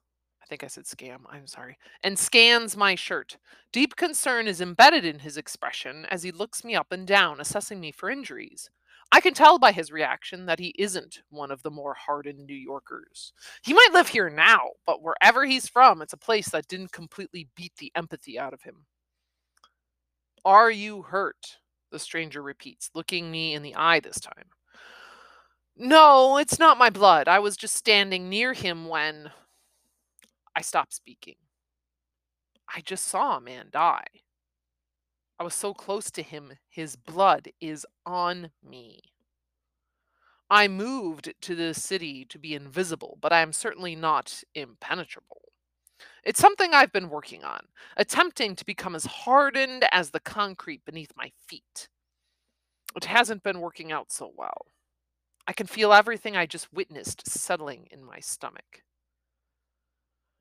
I 0.52 0.54
think 0.54 0.66
I 0.66 0.68
said 0.68 0.84
scam. 0.84 1.20
I'm 1.30 1.48
sorry. 1.48 1.78
And 2.04 2.20
scans 2.20 2.76
my 2.76 2.94
shirt. 2.96 3.38
Deep 3.72 3.96
concern 3.96 4.48
is 4.48 4.60
embedded 4.60 5.06
in 5.06 5.20
his 5.20 5.38
expression 5.38 6.06
as 6.12 6.24
he 6.24 6.32
looks 6.34 6.66
me 6.66 6.76
up 6.76 6.92
and 6.92 7.08
down, 7.08 7.40
assessing 7.40 7.80
me 7.80 7.94
for 7.94 8.10
injuries. 8.10 8.70
I 9.14 9.22
can 9.22 9.34
tell 9.34 9.60
by 9.60 9.72
his 9.72 9.94
reaction 9.94 10.48
that 10.48 10.60
he 10.60 10.76
isn't 10.78 11.22
one 11.30 11.52
of 11.52 11.64
the 11.64 11.72
more 11.72 11.94
hardened 11.94 12.46
New 12.46 12.54
Yorkers. 12.54 13.32
He 13.64 13.72
might 13.72 13.94
live 13.94 14.10
here 14.10 14.30
now, 14.30 14.72
but 14.86 15.02
wherever 15.02 15.46
he's 15.46 15.70
from, 15.70 16.02
it's 16.02 16.12
a 16.12 16.18
place 16.18 16.50
that 16.50 16.68
didn't 16.68 16.92
completely 16.92 17.48
beat 17.56 17.78
the 17.78 17.94
empathy 17.96 18.38
out 18.38 18.54
of 18.54 18.64
him. 18.64 18.86
Are 20.44 20.70
you 20.70 21.04
hurt? 21.04 21.60
The 21.94 22.00
stranger 22.00 22.42
repeats, 22.42 22.90
looking 22.94 23.32
me 23.32 23.54
in 23.54 23.64
the 23.64 23.76
eye 23.76 24.02
this 24.02 24.20
time. 24.20 24.50
No, 25.78 26.36
it's 26.36 26.60
not 26.60 26.78
my 26.78 26.90
blood. 26.90 27.30
I 27.30 27.40
was 27.40 27.56
just 27.56 27.76
standing 27.76 28.28
near 28.28 28.52
him 28.52 28.90
when 28.90 29.32
I 30.56 30.62
stopped 30.62 30.94
speaking. 30.94 31.36
I 32.74 32.82
just 32.82 33.06
saw 33.06 33.38
a 33.38 33.42
man 33.42 33.68
die. 33.72 34.06
I 35.40 35.44
was 35.44 35.56
so 35.56 35.74
close 35.74 36.12
to 36.12 36.22
him, 36.22 36.54
his 36.70 36.96
blood 36.96 37.50
is 37.60 37.86
on 38.06 38.52
me. 38.64 39.02
I 40.50 40.68
moved 40.68 41.34
to 41.42 41.56
the 41.56 41.74
city 41.74 42.26
to 42.26 42.38
be 42.38 42.54
invisible, 42.54 43.18
but 43.22 43.34
I 43.34 43.42
am 43.42 43.54
certainly 43.54 43.96
not 43.96 44.44
impenetrable. 44.54 45.42
It's 46.24 46.40
something 46.40 46.74
I've 46.74 46.92
been 46.92 47.10
working 47.10 47.44
on, 47.44 47.62
attempting 47.98 48.56
to 48.58 48.66
become 48.66 48.94
as 48.94 49.06
hardened 49.06 49.86
as 49.92 50.12
the 50.12 50.20
concrete 50.20 50.86
beneath 50.86 51.12
my 51.16 51.32
feet. 51.48 51.88
It 52.96 53.06
hasn't 53.06 53.44
been 53.44 53.62
working 53.62 53.92
out 53.92 54.12
so 54.12 54.32
well. 54.36 54.68
I 55.48 55.54
can 55.54 55.68
feel 55.68 55.94
everything 55.94 56.36
I 56.36 56.46
just 56.46 56.72
witnessed 56.72 57.28
settling 57.28 57.88
in 57.90 58.04
my 58.04 58.20
stomach. 58.20 58.84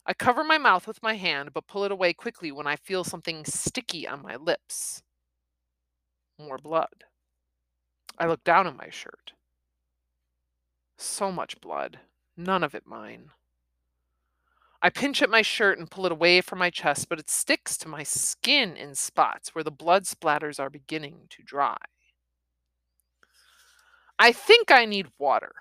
I 0.06 0.14
cover 0.14 0.42
my 0.42 0.58
mouth 0.58 0.86
with 0.86 1.02
my 1.02 1.14
hand, 1.14 1.52
but 1.52 1.66
pull 1.66 1.84
it 1.84 1.92
away 1.92 2.12
quickly 2.12 2.50
when 2.50 2.66
I 2.66 2.76
feel 2.76 3.04
something 3.04 3.44
sticky 3.44 4.08
on 4.08 4.22
my 4.22 4.36
lips. 4.36 5.02
More 6.38 6.58
blood. 6.58 7.04
I 8.18 8.26
look 8.26 8.42
down 8.44 8.66
at 8.66 8.76
my 8.76 8.90
shirt. 8.90 9.32
So 10.96 11.30
much 11.30 11.60
blood, 11.60 12.00
none 12.36 12.62
of 12.62 12.74
it 12.74 12.86
mine. 12.86 13.30
I 14.82 14.88
pinch 14.88 15.20
at 15.20 15.28
my 15.28 15.42
shirt 15.42 15.78
and 15.78 15.90
pull 15.90 16.06
it 16.06 16.12
away 16.12 16.40
from 16.40 16.58
my 16.58 16.70
chest, 16.70 17.08
but 17.10 17.18
it 17.18 17.28
sticks 17.28 17.76
to 17.78 17.88
my 17.88 18.02
skin 18.02 18.76
in 18.76 18.94
spots 18.94 19.54
where 19.54 19.64
the 19.64 19.70
blood 19.70 20.04
splatters 20.04 20.58
are 20.58 20.70
beginning 20.70 21.26
to 21.30 21.42
dry. 21.42 21.76
I 24.18 24.32
think 24.32 24.70
I 24.70 24.86
need 24.86 25.08
water. 25.18 25.52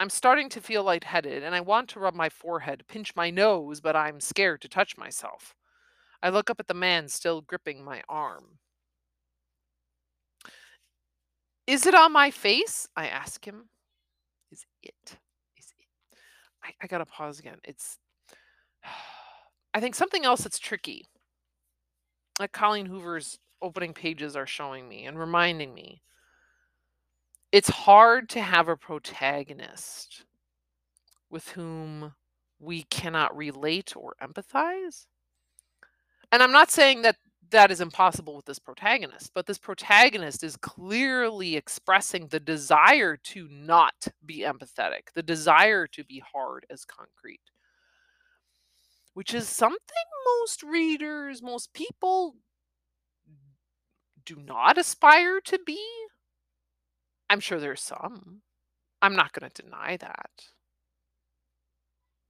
I'm 0.00 0.10
starting 0.10 0.48
to 0.50 0.60
feel 0.60 0.84
lightheaded 0.84 1.42
and 1.42 1.54
I 1.54 1.60
want 1.60 1.88
to 1.90 2.00
rub 2.00 2.14
my 2.14 2.28
forehead, 2.28 2.84
pinch 2.88 3.16
my 3.16 3.30
nose, 3.30 3.80
but 3.80 3.96
I'm 3.96 4.20
scared 4.20 4.60
to 4.62 4.68
touch 4.68 4.96
myself. 4.96 5.54
I 6.22 6.30
look 6.30 6.50
up 6.50 6.60
at 6.60 6.68
the 6.68 6.74
man 6.74 7.08
still 7.08 7.40
gripping 7.40 7.84
my 7.84 8.02
arm. 8.08 8.58
Is 11.66 11.84
it 11.84 11.94
on 11.94 12.12
my 12.12 12.30
face? 12.30 12.88
I 12.96 13.08
ask 13.08 13.44
him. 13.44 13.68
Is 14.50 14.64
it? 14.82 14.94
Is 15.58 15.72
it? 15.78 16.18
I, 16.64 16.72
I 16.82 16.86
gotta 16.86 17.04
pause 17.04 17.38
again. 17.38 17.58
It's. 17.64 17.98
I 19.74 19.80
think 19.80 19.94
something 19.94 20.24
else 20.24 20.40
that's 20.40 20.58
tricky, 20.58 21.04
like 22.40 22.52
Colleen 22.52 22.86
Hoover's 22.86 23.38
opening 23.60 23.92
pages 23.92 24.34
are 24.34 24.46
showing 24.46 24.88
me 24.88 25.04
and 25.04 25.18
reminding 25.18 25.74
me. 25.74 26.00
It's 27.50 27.68
hard 27.68 28.28
to 28.30 28.40
have 28.40 28.68
a 28.68 28.76
protagonist 28.76 30.24
with 31.30 31.48
whom 31.50 32.14
we 32.60 32.82
cannot 32.84 33.36
relate 33.36 33.94
or 33.96 34.14
empathize. 34.22 35.06
And 36.30 36.42
I'm 36.42 36.52
not 36.52 36.70
saying 36.70 37.02
that 37.02 37.16
that 37.50 37.70
is 37.70 37.80
impossible 37.80 38.36
with 38.36 38.44
this 38.44 38.58
protagonist, 38.58 39.30
but 39.34 39.46
this 39.46 39.56
protagonist 39.56 40.44
is 40.44 40.56
clearly 40.56 41.56
expressing 41.56 42.26
the 42.26 42.40
desire 42.40 43.16
to 43.16 43.48
not 43.50 44.08
be 44.26 44.40
empathetic, 44.40 45.12
the 45.14 45.22
desire 45.22 45.86
to 45.86 46.04
be 46.04 46.22
hard 46.32 46.66
as 46.68 46.84
concrete, 46.84 47.40
which 49.14 49.32
is 49.32 49.48
something 49.48 49.78
most 50.42 50.62
readers, 50.62 51.42
most 51.42 51.72
people 51.72 52.36
do 54.26 54.36
not 54.36 54.76
aspire 54.76 55.40
to 55.40 55.58
be. 55.64 55.82
I'm 57.30 57.40
sure 57.40 57.58
there's 57.58 57.80
some. 57.82 58.42
I'm 59.02 59.16
not 59.16 59.32
going 59.32 59.50
to 59.50 59.62
deny 59.62 59.96
that. 59.98 60.30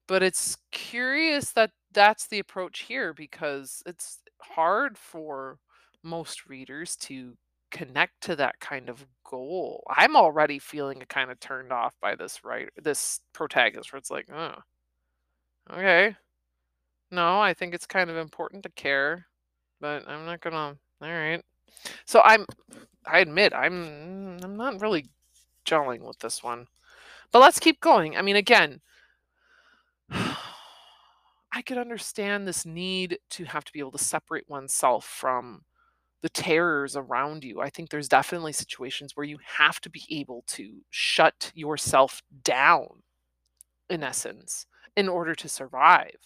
But 0.07 0.23
it's 0.23 0.57
curious 0.73 1.53
that 1.53 1.73
that's 1.93 2.27
the 2.29 2.39
approach 2.39 2.81
here 2.81 3.13
because 3.13 3.83
it's 3.87 4.21
hard 4.41 4.97
for 4.97 5.59
most 6.03 6.47
readers 6.47 6.97
to 6.97 7.37
connect 7.71 8.23
to 8.23 8.37
that 8.37 8.59
kind 8.61 8.89
of 8.89 9.07
goal. 9.25 9.85
I'm 9.91 10.17
already 10.17 10.59
feeling 10.59 11.01
kind 11.09 11.31
of 11.31 11.39
turned 11.41 11.73
off 11.73 11.95
by 12.01 12.15
this 12.15 12.43
writer, 12.45 12.71
this 12.77 13.21
protagonist, 13.35 13.93
where 13.93 13.99
it's 13.99 14.11
like, 14.11 14.29
oh, 14.33 14.55
okay. 15.71 16.17
No, 17.11 17.41
I 17.41 17.55
think 17.55 17.75
it's 17.75 17.87
kind 17.87 18.11
of 18.11 18.17
important 18.17 18.65
to 18.65 18.71
care, 18.71 19.27
but 19.81 20.09
I'm 20.09 20.27
not 20.27 20.41
gonna. 20.41 20.79
All 21.03 21.09
right. 21.09 21.45
So 22.05 22.21
I'm. 22.25 22.47
I 23.07 23.21
admit 23.21 23.53
I'm. 23.55 24.39
I'm 24.43 24.57
not 24.57 24.81
really 24.81 25.07
gelling 25.65 26.01
with 26.01 26.19
this 26.19 26.43
one, 26.43 26.67
but 27.33 27.41
let's 27.41 27.61
keep 27.61 27.81
going. 27.81 28.17
I 28.17 28.23
mean, 28.23 28.37
again. 28.37 28.81
I 31.51 31.63
could 31.63 31.79
understand 31.79 32.47
this 32.47 32.67
need 32.67 33.19
to 33.31 33.45
have 33.45 33.65
to 33.65 33.73
be 33.73 33.79
able 33.79 33.93
to 33.93 33.99
separate 33.99 34.49
oneself 34.49 35.07
from 35.07 35.63
the 36.23 36.29
terrors 36.29 36.97
around 36.97 37.45
you. 37.45 37.61
I 37.61 37.71
think 37.71 37.91
there's 37.91 38.09
definitely 38.09 38.53
situations 38.53 39.17
where 39.17 39.27
you 39.27 39.39
have 39.45 39.81
to 39.83 39.91
be 39.91 40.05
able 40.11 40.45
to 40.49 40.83
shut 40.91 41.53
yourself 41.55 42.23
down, 42.43 43.03
in 43.89 44.03
essence, 44.03 44.67
in 44.97 45.09
order 45.09 45.35
to 45.35 45.49
survive. 45.49 46.17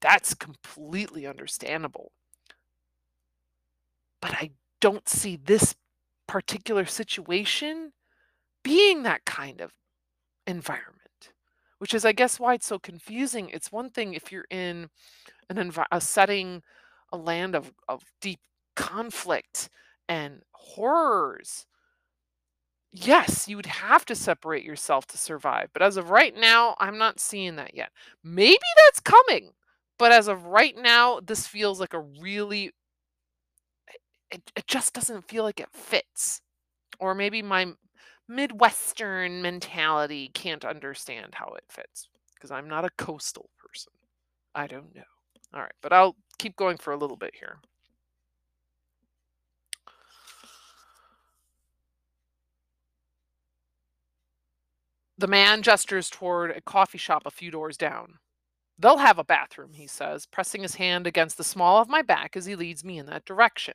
That's 0.00 0.34
completely 0.34 1.26
understandable. 1.26 2.12
But 4.20 4.32
I 4.32 4.50
don't 4.80 5.08
see 5.08 5.36
this 5.36 5.74
particular 6.26 6.84
situation 6.86 7.92
being 8.62 9.02
that 9.04 9.24
kind 9.24 9.60
of 9.60 9.72
environment 10.46 10.98
which 11.78 11.94
is, 11.94 12.04
I 12.04 12.12
guess, 12.12 12.38
why 12.38 12.54
it's 12.54 12.66
so 12.66 12.78
confusing. 12.78 13.48
It's 13.50 13.72
one 13.72 13.90
thing 13.90 14.14
if 14.14 14.30
you're 14.30 14.46
in 14.50 14.90
an 15.48 15.56
envi- 15.56 15.86
a 15.90 16.00
setting, 16.00 16.62
a 17.12 17.16
land 17.16 17.54
of, 17.54 17.72
of 17.88 18.02
deep 18.20 18.40
conflict 18.76 19.70
and 20.08 20.42
horrors. 20.52 21.66
Yes, 22.92 23.48
you 23.48 23.56
would 23.56 23.66
have 23.66 24.04
to 24.06 24.14
separate 24.14 24.64
yourself 24.64 25.06
to 25.08 25.18
survive. 25.18 25.68
But 25.72 25.82
as 25.82 25.96
of 25.96 26.10
right 26.10 26.34
now, 26.36 26.74
I'm 26.80 26.98
not 26.98 27.20
seeing 27.20 27.56
that 27.56 27.74
yet. 27.74 27.90
Maybe 28.24 28.58
that's 28.76 29.00
coming. 29.00 29.50
But 29.98 30.12
as 30.12 30.28
of 30.28 30.46
right 30.46 30.76
now, 30.76 31.20
this 31.20 31.46
feels 31.46 31.80
like 31.80 31.92
a 31.92 32.00
really 32.00 32.72
it, 34.30 34.52
it 34.56 34.66
just 34.66 34.94
doesn't 34.94 35.28
feel 35.28 35.44
like 35.44 35.60
it 35.60 35.70
fits. 35.72 36.40
Or 36.98 37.14
maybe 37.14 37.42
my 37.42 37.72
Midwestern 38.28 39.40
mentality 39.40 40.30
can't 40.34 40.64
understand 40.64 41.34
how 41.34 41.54
it 41.56 41.64
fits 41.70 42.08
because 42.34 42.50
I'm 42.50 42.68
not 42.68 42.84
a 42.84 42.90
coastal 42.90 43.48
person. 43.58 43.92
I 44.54 44.66
don't 44.66 44.94
know. 44.94 45.02
All 45.54 45.62
right, 45.62 45.72
but 45.80 45.92
I'll 45.92 46.16
keep 46.38 46.56
going 46.56 46.76
for 46.76 46.92
a 46.92 46.96
little 46.96 47.16
bit 47.16 47.34
here. 47.38 47.58
The 55.16 55.26
man 55.26 55.62
gestures 55.62 56.10
toward 56.10 56.52
a 56.52 56.60
coffee 56.60 56.98
shop 56.98 57.22
a 57.24 57.30
few 57.30 57.50
doors 57.50 57.76
down. 57.76 58.18
They'll 58.78 58.98
have 58.98 59.18
a 59.18 59.24
bathroom, 59.24 59.72
he 59.72 59.88
says, 59.88 60.26
pressing 60.26 60.62
his 60.62 60.76
hand 60.76 61.06
against 61.08 61.36
the 61.36 61.44
small 61.44 61.80
of 61.82 61.88
my 61.88 62.02
back 62.02 62.36
as 62.36 62.46
he 62.46 62.54
leads 62.54 62.84
me 62.84 62.98
in 62.98 63.06
that 63.06 63.24
direction. 63.24 63.74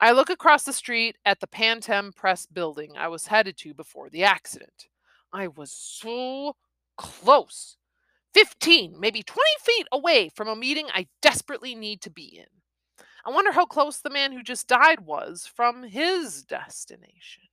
I 0.00 0.12
look 0.12 0.30
across 0.30 0.64
the 0.64 0.72
street 0.72 1.16
at 1.24 1.40
the 1.40 1.46
Pantem 1.46 2.14
Press 2.14 2.46
building 2.46 2.92
I 2.96 3.08
was 3.08 3.26
headed 3.26 3.56
to 3.58 3.74
before 3.74 4.10
the 4.10 4.24
accident. 4.24 4.88
I 5.32 5.48
was 5.48 5.70
so 5.72 6.56
close 6.96 7.76
15, 8.34 8.98
maybe 8.98 9.22
20 9.22 9.42
feet 9.62 9.86
away 9.92 10.28
from 10.28 10.48
a 10.48 10.56
meeting 10.56 10.86
I 10.92 11.06
desperately 11.22 11.74
need 11.74 12.00
to 12.02 12.10
be 12.10 12.38
in. 12.38 12.46
I 13.24 13.30
wonder 13.30 13.52
how 13.52 13.64
close 13.64 13.98
the 13.98 14.10
man 14.10 14.32
who 14.32 14.42
just 14.42 14.66
died 14.66 15.00
was 15.00 15.46
from 15.46 15.84
his 15.84 16.42
destination. 16.42 17.44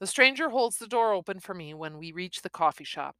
The 0.00 0.06
stranger 0.06 0.50
holds 0.50 0.78
the 0.78 0.88
door 0.88 1.12
open 1.12 1.38
for 1.38 1.54
me 1.54 1.72
when 1.72 1.96
we 1.96 2.10
reach 2.10 2.42
the 2.42 2.50
coffee 2.50 2.84
shop. 2.84 3.14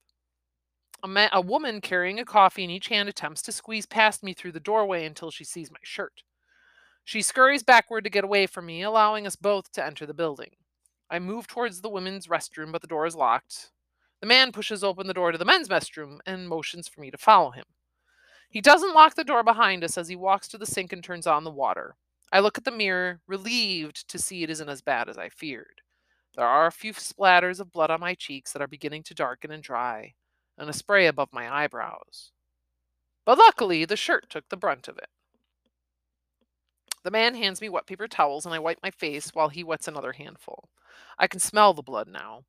A, 1.04 1.28
a 1.32 1.40
woman 1.40 1.80
carrying 1.80 2.18
a 2.18 2.24
coffee 2.24 2.64
in 2.64 2.70
each 2.70 2.88
hand 2.88 3.08
attempts 3.08 3.40
to 3.42 3.52
squeeze 3.52 3.86
past 3.86 4.22
me 4.22 4.34
through 4.34 4.52
the 4.52 4.60
doorway 4.60 5.06
until 5.06 5.30
she 5.30 5.44
sees 5.44 5.70
my 5.70 5.78
shirt. 5.82 6.24
She 7.04 7.22
scurries 7.22 7.62
backward 7.62 8.04
to 8.04 8.10
get 8.10 8.24
away 8.24 8.46
from 8.46 8.66
me, 8.66 8.82
allowing 8.82 9.26
us 9.26 9.36
both 9.36 9.72
to 9.72 9.84
enter 9.84 10.06
the 10.06 10.14
building. 10.14 10.52
I 11.10 11.18
move 11.18 11.46
towards 11.46 11.80
the 11.80 11.88
women's 11.88 12.26
restroom, 12.26 12.72
but 12.72 12.80
the 12.80 12.86
door 12.86 13.06
is 13.06 13.16
locked. 13.16 13.70
The 14.20 14.26
man 14.26 14.52
pushes 14.52 14.84
open 14.84 15.08
the 15.08 15.14
door 15.14 15.32
to 15.32 15.38
the 15.38 15.44
men's 15.44 15.68
restroom 15.68 16.18
and 16.24 16.48
motions 16.48 16.88
for 16.88 17.00
me 17.00 17.10
to 17.10 17.18
follow 17.18 17.50
him. 17.50 17.64
He 18.48 18.60
doesn't 18.60 18.94
lock 18.94 19.14
the 19.14 19.24
door 19.24 19.42
behind 19.42 19.82
us 19.82 19.98
as 19.98 20.08
he 20.08 20.16
walks 20.16 20.46
to 20.48 20.58
the 20.58 20.66
sink 20.66 20.92
and 20.92 21.02
turns 21.02 21.26
on 21.26 21.44
the 21.44 21.50
water. 21.50 21.96
I 22.30 22.40
look 22.40 22.56
at 22.56 22.64
the 22.64 22.70
mirror, 22.70 23.20
relieved 23.26 24.08
to 24.08 24.18
see 24.18 24.42
it 24.42 24.50
isn't 24.50 24.68
as 24.68 24.80
bad 24.80 25.08
as 25.08 25.18
I 25.18 25.28
feared. 25.28 25.82
There 26.36 26.46
are 26.46 26.66
a 26.66 26.72
few 26.72 26.94
splatters 26.94 27.60
of 27.60 27.72
blood 27.72 27.90
on 27.90 28.00
my 28.00 28.14
cheeks 28.14 28.52
that 28.52 28.62
are 28.62 28.68
beginning 28.68 29.02
to 29.04 29.14
darken 29.14 29.50
and 29.50 29.62
dry, 29.62 30.14
and 30.56 30.70
a 30.70 30.72
spray 30.72 31.06
above 31.06 31.28
my 31.32 31.52
eyebrows. 31.52 32.30
But 33.26 33.38
luckily, 33.38 33.84
the 33.84 33.96
shirt 33.96 34.30
took 34.30 34.48
the 34.48 34.56
brunt 34.56 34.88
of 34.88 34.96
it. 34.96 35.10
The 37.04 37.10
man 37.10 37.34
hands 37.34 37.60
me 37.60 37.68
wet 37.68 37.86
paper 37.86 38.06
towels, 38.06 38.46
and 38.46 38.54
I 38.54 38.58
wipe 38.58 38.78
my 38.82 38.90
face 38.90 39.30
while 39.34 39.48
he 39.48 39.64
wets 39.64 39.88
another 39.88 40.12
handful. 40.12 40.68
I 41.18 41.26
can 41.26 41.40
smell 41.40 41.74
the 41.74 41.82
blood 41.82 42.08
now. 42.08 42.44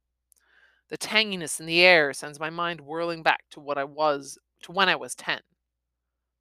The 0.89 0.97
tanginess 0.97 1.59
in 1.59 1.65
the 1.65 1.81
air 1.81 2.13
sends 2.13 2.39
my 2.39 2.49
mind 2.49 2.81
whirling 2.81 3.23
back 3.23 3.45
to 3.51 3.59
what 3.59 3.77
I 3.77 3.83
was 3.83 4.37
to 4.63 4.71
when 4.71 4.89
I 4.89 4.95
was 4.95 5.15
10. 5.15 5.39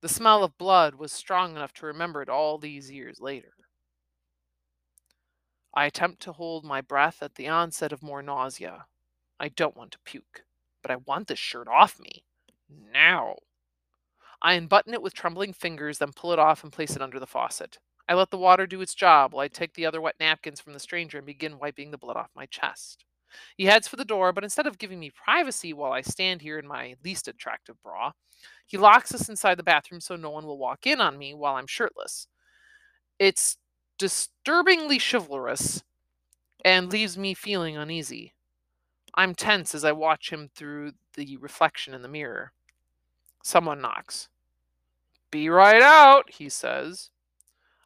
The 0.03 0.09
smell 0.09 0.45
of 0.45 0.59
blood 0.59 0.97
was 0.97 1.13
strong 1.13 1.57
enough 1.57 1.73
to 1.75 1.87
remember 1.87 2.23
it 2.23 2.29
all 2.29 2.59
these 2.59 2.91
years 2.91 3.21
later. 3.21 3.53
I 5.75 5.87
attempt 5.87 6.21
to 6.23 6.33
hold 6.33 6.65
my 6.65 6.81
breath 6.83 7.23
at 7.23 7.37
the 7.37 7.49
onset 7.49 7.93
of 7.93 8.03
more 8.03 8.23
nausea. 8.23 8.87
I 9.41 9.49
don't 9.49 9.77
want 9.77 9.93
to 9.93 9.99
puke, 10.05 10.45
but 10.83 10.91
I 10.91 10.97
want 10.97 11.29
this 11.29 11.39
shirt 11.39 11.67
off 11.67 11.99
me. 11.99 12.25
Now. 12.69 13.37
I 14.43 14.55
unbutton 14.55 14.93
it 14.93 15.03
with 15.03 15.15
trembling 15.15 15.53
fingers, 15.53 15.99
then 15.99 16.13
pull 16.13 16.33
it 16.33 16.39
off 16.39 16.63
and 16.63 16.73
place 16.73 16.95
it 16.97 17.01
under 17.03 17.21
the 17.21 17.27
faucet. 17.27 17.79
I 18.09 18.15
let 18.15 18.31
the 18.31 18.39
water 18.39 18.67
do 18.67 18.81
its 18.81 18.95
job 18.95 19.33
while 19.33 19.45
I 19.45 19.49
take 19.49 19.75
the 19.75 19.87
other 19.87 20.01
wet 20.01 20.17
napkins 20.19 20.61
from 20.61 20.73
the 20.73 20.81
stranger 20.81 21.19
and 21.19 21.27
begin 21.27 21.59
wiping 21.59 21.91
the 21.91 21.99
blood 21.99 22.17
off 22.17 22.31
my 22.35 22.47
chest. 22.47 23.05
He 23.57 23.65
heads 23.65 23.89
for 23.89 23.97
the 23.97 24.05
door, 24.05 24.33
but 24.33 24.45
instead 24.45 24.67
of 24.67 24.79
giving 24.79 25.01
me 25.01 25.11
privacy 25.11 25.73
while 25.73 25.93
I 25.93 26.03
stand 26.03 26.43
here 26.43 26.59
in 26.59 26.67
my 26.67 26.97
least 27.05 27.29
attractive 27.29 27.83
bra, 27.83 28.13
he 28.67 28.77
locks 28.77 29.15
us 29.15 29.29
inside 29.29 29.57
the 29.57 29.63
bathroom 29.63 30.01
so 30.01 30.17
no 30.17 30.31
one 30.31 30.47
will 30.47 30.59
walk 30.59 30.87
in 30.87 31.01
on 31.01 31.19
me 31.19 31.33
while 31.33 31.55
I'm 31.55 31.67
shirtless. 31.67 32.27
It's 33.19 33.57
disturbingly 33.99 34.99
chivalrous 34.99 35.83
and 36.65 36.93
leaves 36.93 37.17
me 37.17 37.35
feeling 37.35 37.77
uneasy. 37.77 38.35
I'm 39.15 39.35
tense 39.35 39.75
as 39.75 39.85
I 39.85 39.93
watch 39.93 40.31
him 40.33 40.51
through 40.55 40.93
the 41.15 41.37
reflection 41.37 41.95
in 41.95 42.03
the 42.03 42.09
mirror. 42.09 42.53
Someone 43.43 43.81
knocks. 43.81 44.29
Be 45.31 45.49
right 45.49 45.83
out, 45.83 46.31
he 46.31 46.49
says. 46.49 47.11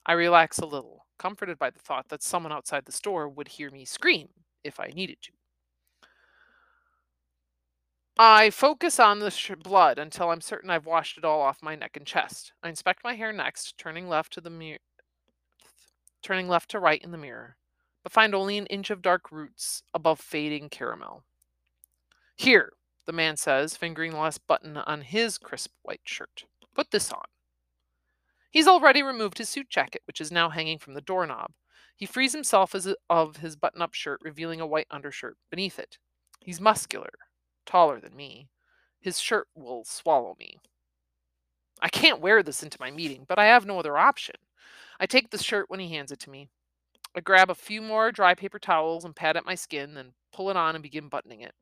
I 0.08 0.12
relax 0.12 0.58
a 0.58 0.66
little, 0.66 1.04
comforted 1.18 1.58
by 1.58 1.70
the 1.70 1.80
thought 1.80 2.08
that 2.10 2.22
someone 2.22 2.52
outside 2.52 2.84
the 2.84 2.92
store 2.92 3.28
would 3.28 3.48
hear 3.48 3.72
me 3.72 3.84
scream 3.84 4.28
if 4.62 4.78
I 4.78 4.92
needed 4.94 5.18
to. 5.22 5.32
I 8.16 8.50
focus 8.50 9.00
on 9.00 9.18
the 9.18 9.32
sh- 9.32 9.50
blood 9.62 9.98
until 9.98 10.30
I'm 10.30 10.40
certain 10.40 10.70
I've 10.70 10.86
washed 10.86 11.18
it 11.18 11.24
all 11.24 11.42
off 11.42 11.60
my 11.60 11.74
neck 11.74 11.96
and 11.96 12.06
chest. 12.06 12.52
I 12.62 12.68
inspect 12.68 13.04
my 13.04 13.14
hair 13.14 13.32
next, 13.32 13.76
turning 13.76 14.08
left 14.08 14.32
to 14.34 14.40
the 14.40 14.48
mirror, 14.48 14.78
turning 16.22 16.48
left 16.48 16.70
to 16.70 16.78
right 16.78 17.02
in 17.02 17.10
the 17.10 17.18
mirror, 17.18 17.56
but 18.02 18.12
find 18.12 18.34
only 18.34 18.56
an 18.58 18.66
inch 18.66 18.90
of 18.90 19.02
dark 19.02 19.32
roots 19.32 19.82
above 19.92 20.20
fading 20.20 20.70
caramel. 20.70 21.24
Here, 22.36 22.72
the 23.06 23.12
man 23.12 23.36
says, 23.36 23.76
fingering 23.76 24.12
the 24.12 24.18
last 24.18 24.46
button 24.46 24.76
on 24.76 25.02
his 25.02 25.36
crisp 25.36 25.72
white 25.82 26.00
shirt. 26.04 26.44
Put 26.74 26.92
this 26.92 27.12
on. 27.12 27.24
He's 28.50 28.68
already 28.68 29.02
removed 29.02 29.38
his 29.38 29.48
suit 29.48 29.68
jacket, 29.68 30.02
which 30.06 30.20
is 30.20 30.32
now 30.32 30.50
hanging 30.50 30.78
from 30.78 30.94
the 30.94 31.00
doorknob. 31.00 31.52
He 31.94 32.06
frees 32.06 32.32
himself 32.32 32.74
of 33.08 33.36
his 33.38 33.56
button 33.56 33.82
up 33.82 33.94
shirt, 33.94 34.20
revealing 34.22 34.60
a 34.60 34.66
white 34.66 34.86
undershirt 34.90 35.36
beneath 35.50 35.78
it. 35.78 35.98
He's 36.40 36.60
muscular, 36.60 37.12
taller 37.64 38.00
than 38.00 38.14
me. 38.14 38.48
His 39.00 39.18
shirt 39.18 39.48
will 39.54 39.84
swallow 39.84 40.36
me. 40.38 40.58
I 41.80 41.88
can't 41.88 42.20
wear 42.20 42.42
this 42.42 42.62
into 42.62 42.78
my 42.80 42.90
meeting, 42.90 43.24
but 43.28 43.38
I 43.38 43.46
have 43.46 43.66
no 43.66 43.78
other 43.78 43.96
option. 43.98 44.36
I 44.98 45.06
take 45.06 45.30
the 45.30 45.38
shirt 45.38 45.68
when 45.68 45.80
he 45.80 45.90
hands 45.90 46.12
it 46.12 46.18
to 46.20 46.30
me. 46.30 46.48
I 47.14 47.20
grab 47.20 47.50
a 47.50 47.54
few 47.54 47.80
more 47.80 48.12
dry 48.12 48.34
paper 48.34 48.58
towels 48.58 49.04
and 49.04 49.16
pat 49.16 49.36
at 49.36 49.46
my 49.46 49.54
skin, 49.54 49.94
then 49.94 50.12
pull 50.32 50.50
it 50.50 50.56
on 50.56 50.74
and 50.74 50.82
begin 50.82 51.08
buttoning 51.08 51.40
it. 51.40 51.54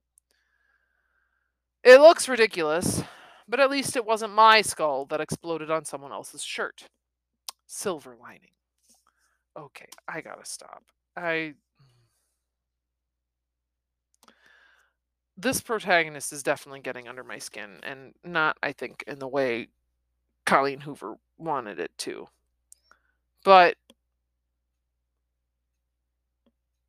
It 1.82 2.00
looks 2.00 2.28
ridiculous, 2.28 3.02
but 3.48 3.60
at 3.60 3.70
least 3.70 3.96
it 3.96 4.04
wasn't 4.04 4.32
my 4.32 4.62
skull 4.62 5.04
that 5.06 5.20
exploded 5.20 5.70
on 5.70 5.84
someone 5.84 6.12
else's 6.12 6.42
shirt. 6.42 6.84
Silver 7.66 8.16
lining. 8.20 8.50
Okay, 9.58 9.86
I 10.08 10.20
gotta 10.20 10.44
stop. 10.44 10.82
I. 11.16 11.54
This 15.36 15.60
protagonist 15.60 16.32
is 16.32 16.42
definitely 16.42 16.80
getting 16.80 17.08
under 17.08 17.24
my 17.24 17.38
skin, 17.38 17.80
and 17.82 18.14
not, 18.24 18.56
I 18.62 18.72
think, 18.72 19.02
in 19.06 19.18
the 19.18 19.28
way 19.28 19.68
Colleen 20.46 20.80
Hoover 20.80 21.16
wanted 21.38 21.80
it 21.80 21.90
to. 21.98 22.28
But 23.44 23.76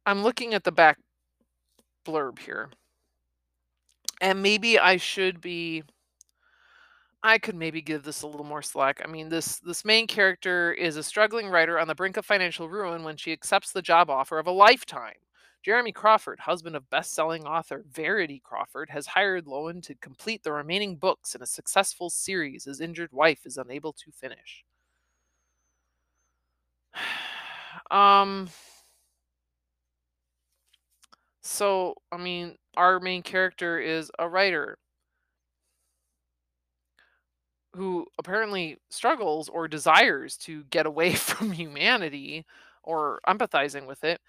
I'm 0.06 0.22
looking 0.24 0.54
at 0.54 0.64
the 0.64 0.72
back 0.72 1.00
blurb 2.06 2.40
here. 2.40 2.70
And 4.22 4.42
maybe 4.42 4.80
I 4.80 4.98
should 4.98 5.42
be 5.42 5.84
I 7.26 7.40
could 7.40 7.56
maybe 7.56 7.82
give 7.82 8.04
this 8.04 8.22
a 8.22 8.28
little 8.28 8.46
more 8.46 8.62
slack. 8.62 9.02
I 9.04 9.08
mean, 9.08 9.30
this 9.30 9.58
this 9.58 9.84
main 9.84 10.06
character 10.06 10.72
is 10.74 10.96
a 10.96 11.02
struggling 11.02 11.50
writer 11.50 11.80
on 11.80 11.88
the 11.88 11.96
brink 11.96 12.18
of 12.18 12.26
financial 12.26 12.70
ruin 12.70 13.04
when 13.04 13.18
she 13.18 13.32
accepts 13.32 13.72
the 13.72 13.82
job 13.82 14.12
offer 14.12 14.38
of 14.38 14.46
a 14.46 14.52
lifetime. 14.52 15.16
Jeremy 15.64 15.92
Crawford, 15.92 16.40
husband 16.42 16.76
of 16.76 16.88
best-selling 16.92 17.44
author 17.48 17.84
Verity 17.92 18.40
Crawford, 18.44 18.92
has 18.92 19.08
hired 19.08 19.46
Lowen 19.48 19.82
to 19.84 19.96
complete 19.96 20.44
the 20.44 20.52
remaining 20.52 20.98
books 20.98 21.34
in 21.34 21.42
a 21.42 21.48
successful 21.48 22.12
series 22.12 22.66
his 22.66 22.80
injured 22.80 23.12
wife 23.12 23.48
is 23.48 23.58
unable 23.58 23.94
to 23.94 24.12
finish. 24.12 24.64
um 27.92 28.48
so, 31.42 31.96
I 32.12 32.18
mean, 32.18 32.56
our 32.76 33.00
main 33.00 33.22
character 33.24 33.80
is 33.80 34.12
a 34.20 34.28
writer 34.28 34.78
who 37.76 38.08
apparently 38.20 38.78
struggles 38.90 39.50
or 39.50 39.68
desires 39.68 40.38
to 40.38 40.64
get 40.66 40.86
away 40.86 41.14
from 41.16 41.52
humanity 41.52 42.46
or 42.84 43.20
empathizing 43.28 43.88
with 43.88 44.04
it. 44.04 44.22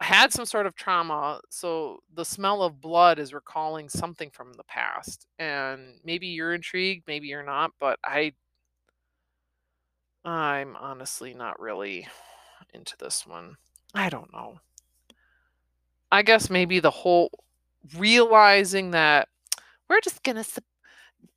had 0.00 0.32
some 0.32 0.46
sort 0.46 0.66
of 0.66 0.74
trauma, 0.76 1.40
so 1.50 2.00
the 2.14 2.24
smell 2.24 2.62
of 2.62 2.80
blood 2.80 3.18
is 3.18 3.34
recalling 3.34 3.88
something 3.88 4.30
from 4.30 4.52
the 4.54 4.64
past. 4.64 5.26
And 5.38 6.00
maybe 6.04 6.28
you're 6.28 6.54
intrigued, 6.54 7.06
maybe 7.08 7.28
you're 7.28 7.44
not, 7.44 7.72
but 7.80 7.98
I 8.04 8.32
I'm 10.24 10.76
honestly 10.76 11.34
not 11.34 11.60
really 11.60 12.06
into 12.72 12.96
this 12.98 13.26
one. 13.26 13.56
I 13.94 14.08
don't 14.08 14.32
know. 14.32 14.58
I 16.10 16.22
guess 16.22 16.50
maybe 16.50 16.80
the 16.80 16.90
whole 16.90 17.30
realizing 17.96 18.92
that 18.92 19.28
we're 19.88 20.00
just 20.00 20.22
gonna 20.22 20.44
sup- 20.44 20.64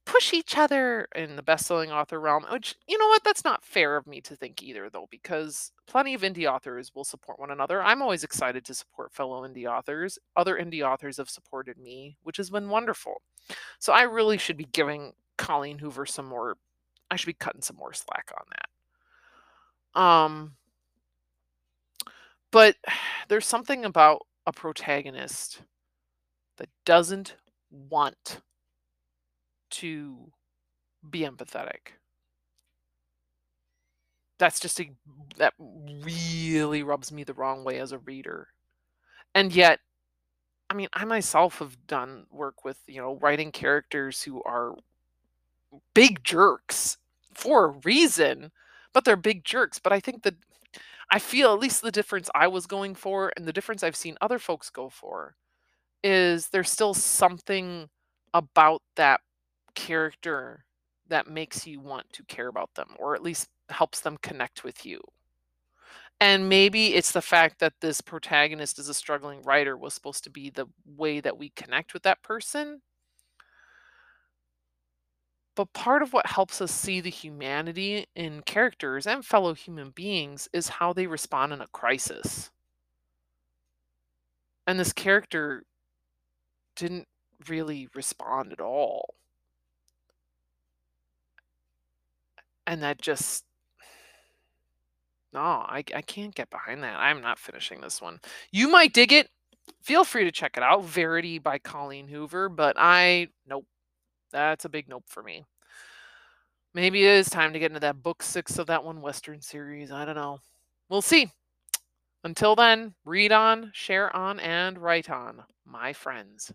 push 0.07 0.33
each 0.33 0.57
other 0.57 1.09
in 1.15 1.35
the 1.35 1.43
best-selling 1.43 1.91
author 1.91 2.19
realm, 2.19 2.45
which 2.49 2.75
you 2.87 2.97
know 2.97 3.07
what, 3.07 3.23
that's 3.25 3.43
not 3.43 3.63
fair 3.63 3.97
of 3.97 4.07
me 4.07 4.21
to 4.21 4.37
think 4.37 4.63
either, 4.63 4.89
though, 4.89 5.07
because 5.11 5.73
plenty 5.85 6.13
of 6.13 6.21
indie 6.21 6.49
authors 6.49 6.95
will 6.95 7.03
support 7.03 7.39
one 7.39 7.51
another. 7.51 7.83
I'm 7.83 8.01
always 8.01 8.23
excited 8.23 8.63
to 8.65 8.73
support 8.73 9.13
fellow 9.13 9.45
indie 9.45 9.69
authors. 9.69 10.17
Other 10.37 10.57
indie 10.57 10.81
authors 10.81 11.17
have 11.17 11.29
supported 11.29 11.77
me, 11.77 12.15
which 12.23 12.37
has 12.37 12.49
been 12.49 12.69
wonderful. 12.69 13.21
So 13.79 13.91
I 13.91 14.03
really 14.03 14.37
should 14.37 14.55
be 14.55 14.69
giving 14.71 15.11
Colleen 15.37 15.77
Hoover 15.79 16.05
some 16.05 16.25
more. 16.25 16.55
I 17.11 17.17
should 17.17 17.27
be 17.27 17.33
cutting 17.33 17.61
some 17.61 17.75
more 17.75 17.93
slack 17.93 18.31
on 18.33 18.45
that. 19.93 20.01
Um, 20.01 20.55
but 22.51 22.77
there's 23.27 23.45
something 23.45 23.83
about 23.83 24.25
a 24.45 24.53
protagonist 24.53 25.63
that 26.57 26.69
doesn't 26.85 27.35
want 27.69 28.39
to 29.71 30.31
be 31.09 31.21
empathetic. 31.21 31.93
That's 34.39 34.59
just 34.59 34.79
a 34.79 34.91
that 35.37 35.53
really 35.59 36.83
rubs 36.83 37.11
me 37.11 37.23
the 37.23 37.33
wrong 37.33 37.63
way 37.63 37.79
as 37.79 37.91
a 37.91 37.97
reader. 37.99 38.49
And 39.33 39.53
yet, 39.53 39.79
I 40.69 40.73
mean, 40.73 40.87
I 40.93 41.05
myself 41.05 41.59
have 41.59 41.77
done 41.87 42.25
work 42.31 42.65
with, 42.65 42.77
you 42.87 43.01
know, 43.01 43.17
writing 43.21 43.51
characters 43.51 44.21
who 44.23 44.43
are 44.43 44.75
big 45.93 46.23
jerks 46.23 46.97
for 47.33 47.65
a 47.65 47.79
reason, 47.83 48.51
but 48.93 49.05
they're 49.05 49.15
big 49.15 49.43
jerks. 49.43 49.79
But 49.79 49.93
I 49.93 49.99
think 49.99 50.23
that 50.23 50.35
I 51.09 51.19
feel 51.19 51.53
at 51.53 51.59
least 51.59 51.81
the 51.81 51.91
difference 51.91 52.29
I 52.35 52.47
was 52.47 52.67
going 52.67 52.95
for 52.95 53.31
and 53.37 53.45
the 53.45 53.53
difference 53.53 53.83
I've 53.83 53.95
seen 53.95 54.17
other 54.21 54.39
folks 54.39 54.69
go 54.69 54.89
for 54.89 55.35
is 56.03 56.49
there's 56.49 56.69
still 56.69 56.93
something 56.93 57.89
about 58.33 58.81
that 58.95 59.21
character 59.77 60.65
that 61.07 61.29
makes 61.29 61.67
you 61.67 61.79
want 61.79 62.11
to 62.11 62.23
care 62.23 62.47
about 62.47 62.73
them 62.73 62.89
or 62.97 63.13
at 63.13 63.21
least 63.21 63.47
helps 63.69 64.01
them 64.01 64.17
connect 64.21 64.63
with 64.63 64.85
you. 64.85 64.99
And 66.19 66.49
maybe 66.49 66.95
it's 66.95 67.11
the 67.11 67.21
fact 67.21 67.59
that 67.59 67.73
this 67.79 68.01
protagonist 68.01 68.79
is 68.79 68.89
a 68.89 68.93
struggling 68.93 69.43
writer 69.43 69.77
was 69.77 69.93
supposed 69.93 70.23
to 70.23 70.31
be 70.31 70.49
the 70.49 70.65
way 70.97 71.19
that 71.19 71.37
we 71.37 71.49
connect 71.49 71.93
with 71.93 72.01
that 72.03 72.23
person. 72.23 72.81
But 75.55 75.73
part 75.73 76.01
of 76.01 76.13
what 76.13 76.25
helps 76.25 76.59
us 76.59 76.71
see 76.71 77.01
the 77.01 77.11
humanity 77.11 78.07
in 78.15 78.41
characters 78.41 79.05
and 79.05 79.23
fellow 79.23 79.53
human 79.53 79.91
beings 79.91 80.49
is 80.53 80.69
how 80.69 80.91
they 80.91 81.05
respond 81.05 81.53
in 81.53 81.61
a 81.61 81.67
crisis. 81.67 82.49
And 84.65 84.79
this 84.79 84.93
character 84.93 85.63
didn't 86.75 87.07
really 87.47 87.87
respond 87.93 88.53
at 88.53 88.59
all. 88.59 89.15
And 92.67 92.83
that 92.83 93.01
just 93.01 93.45
no, 95.33 95.39
I, 95.39 95.83
I 95.93 96.01
can't 96.01 96.33
get 96.33 96.49
behind 96.49 96.83
that. 96.83 96.97
I'm 96.97 97.21
not 97.21 97.37
finishing 97.37 97.81
this 97.81 98.01
one. 98.01 98.19
You 98.51 98.69
might 98.69 98.93
dig 98.93 99.11
it. 99.11 99.29
Feel 99.83 100.03
free 100.03 100.23
to 100.23 100.31
check 100.31 100.57
it 100.57 100.63
out. 100.63 100.85
Verity 100.85 101.37
by 101.39 101.59
Colleen 101.59 102.07
Hoover, 102.07 102.49
but 102.49 102.75
I 102.77 103.27
nope. 103.47 103.65
That's 104.31 104.65
a 104.65 104.69
big 104.69 104.87
nope 104.89 105.03
for 105.07 105.23
me. 105.23 105.45
Maybe 106.73 107.05
it 107.05 107.11
is 107.11 107.29
time 107.29 107.53
to 107.53 107.59
get 107.59 107.71
into 107.71 107.79
that 107.81 108.03
book 108.03 108.23
six 108.23 108.57
of 108.57 108.67
that 108.67 108.83
one 108.83 109.01
Western 109.01 109.41
series. 109.41 109.91
I 109.91 110.05
don't 110.05 110.15
know. 110.15 110.39
We'll 110.89 111.01
see. 111.01 111.31
Until 112.23 112.55
then, 112.55 112.93
read 113.05 113.31
on, 113.31 113.71
share 113.73 114.13
on, 114.15 114.39
and 114.39 114.77
write 114.77 115.09
on, 115.09 115.43
my 115.65 115.93
friends. 115.93 116.51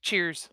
Cheers. 0.00 0.48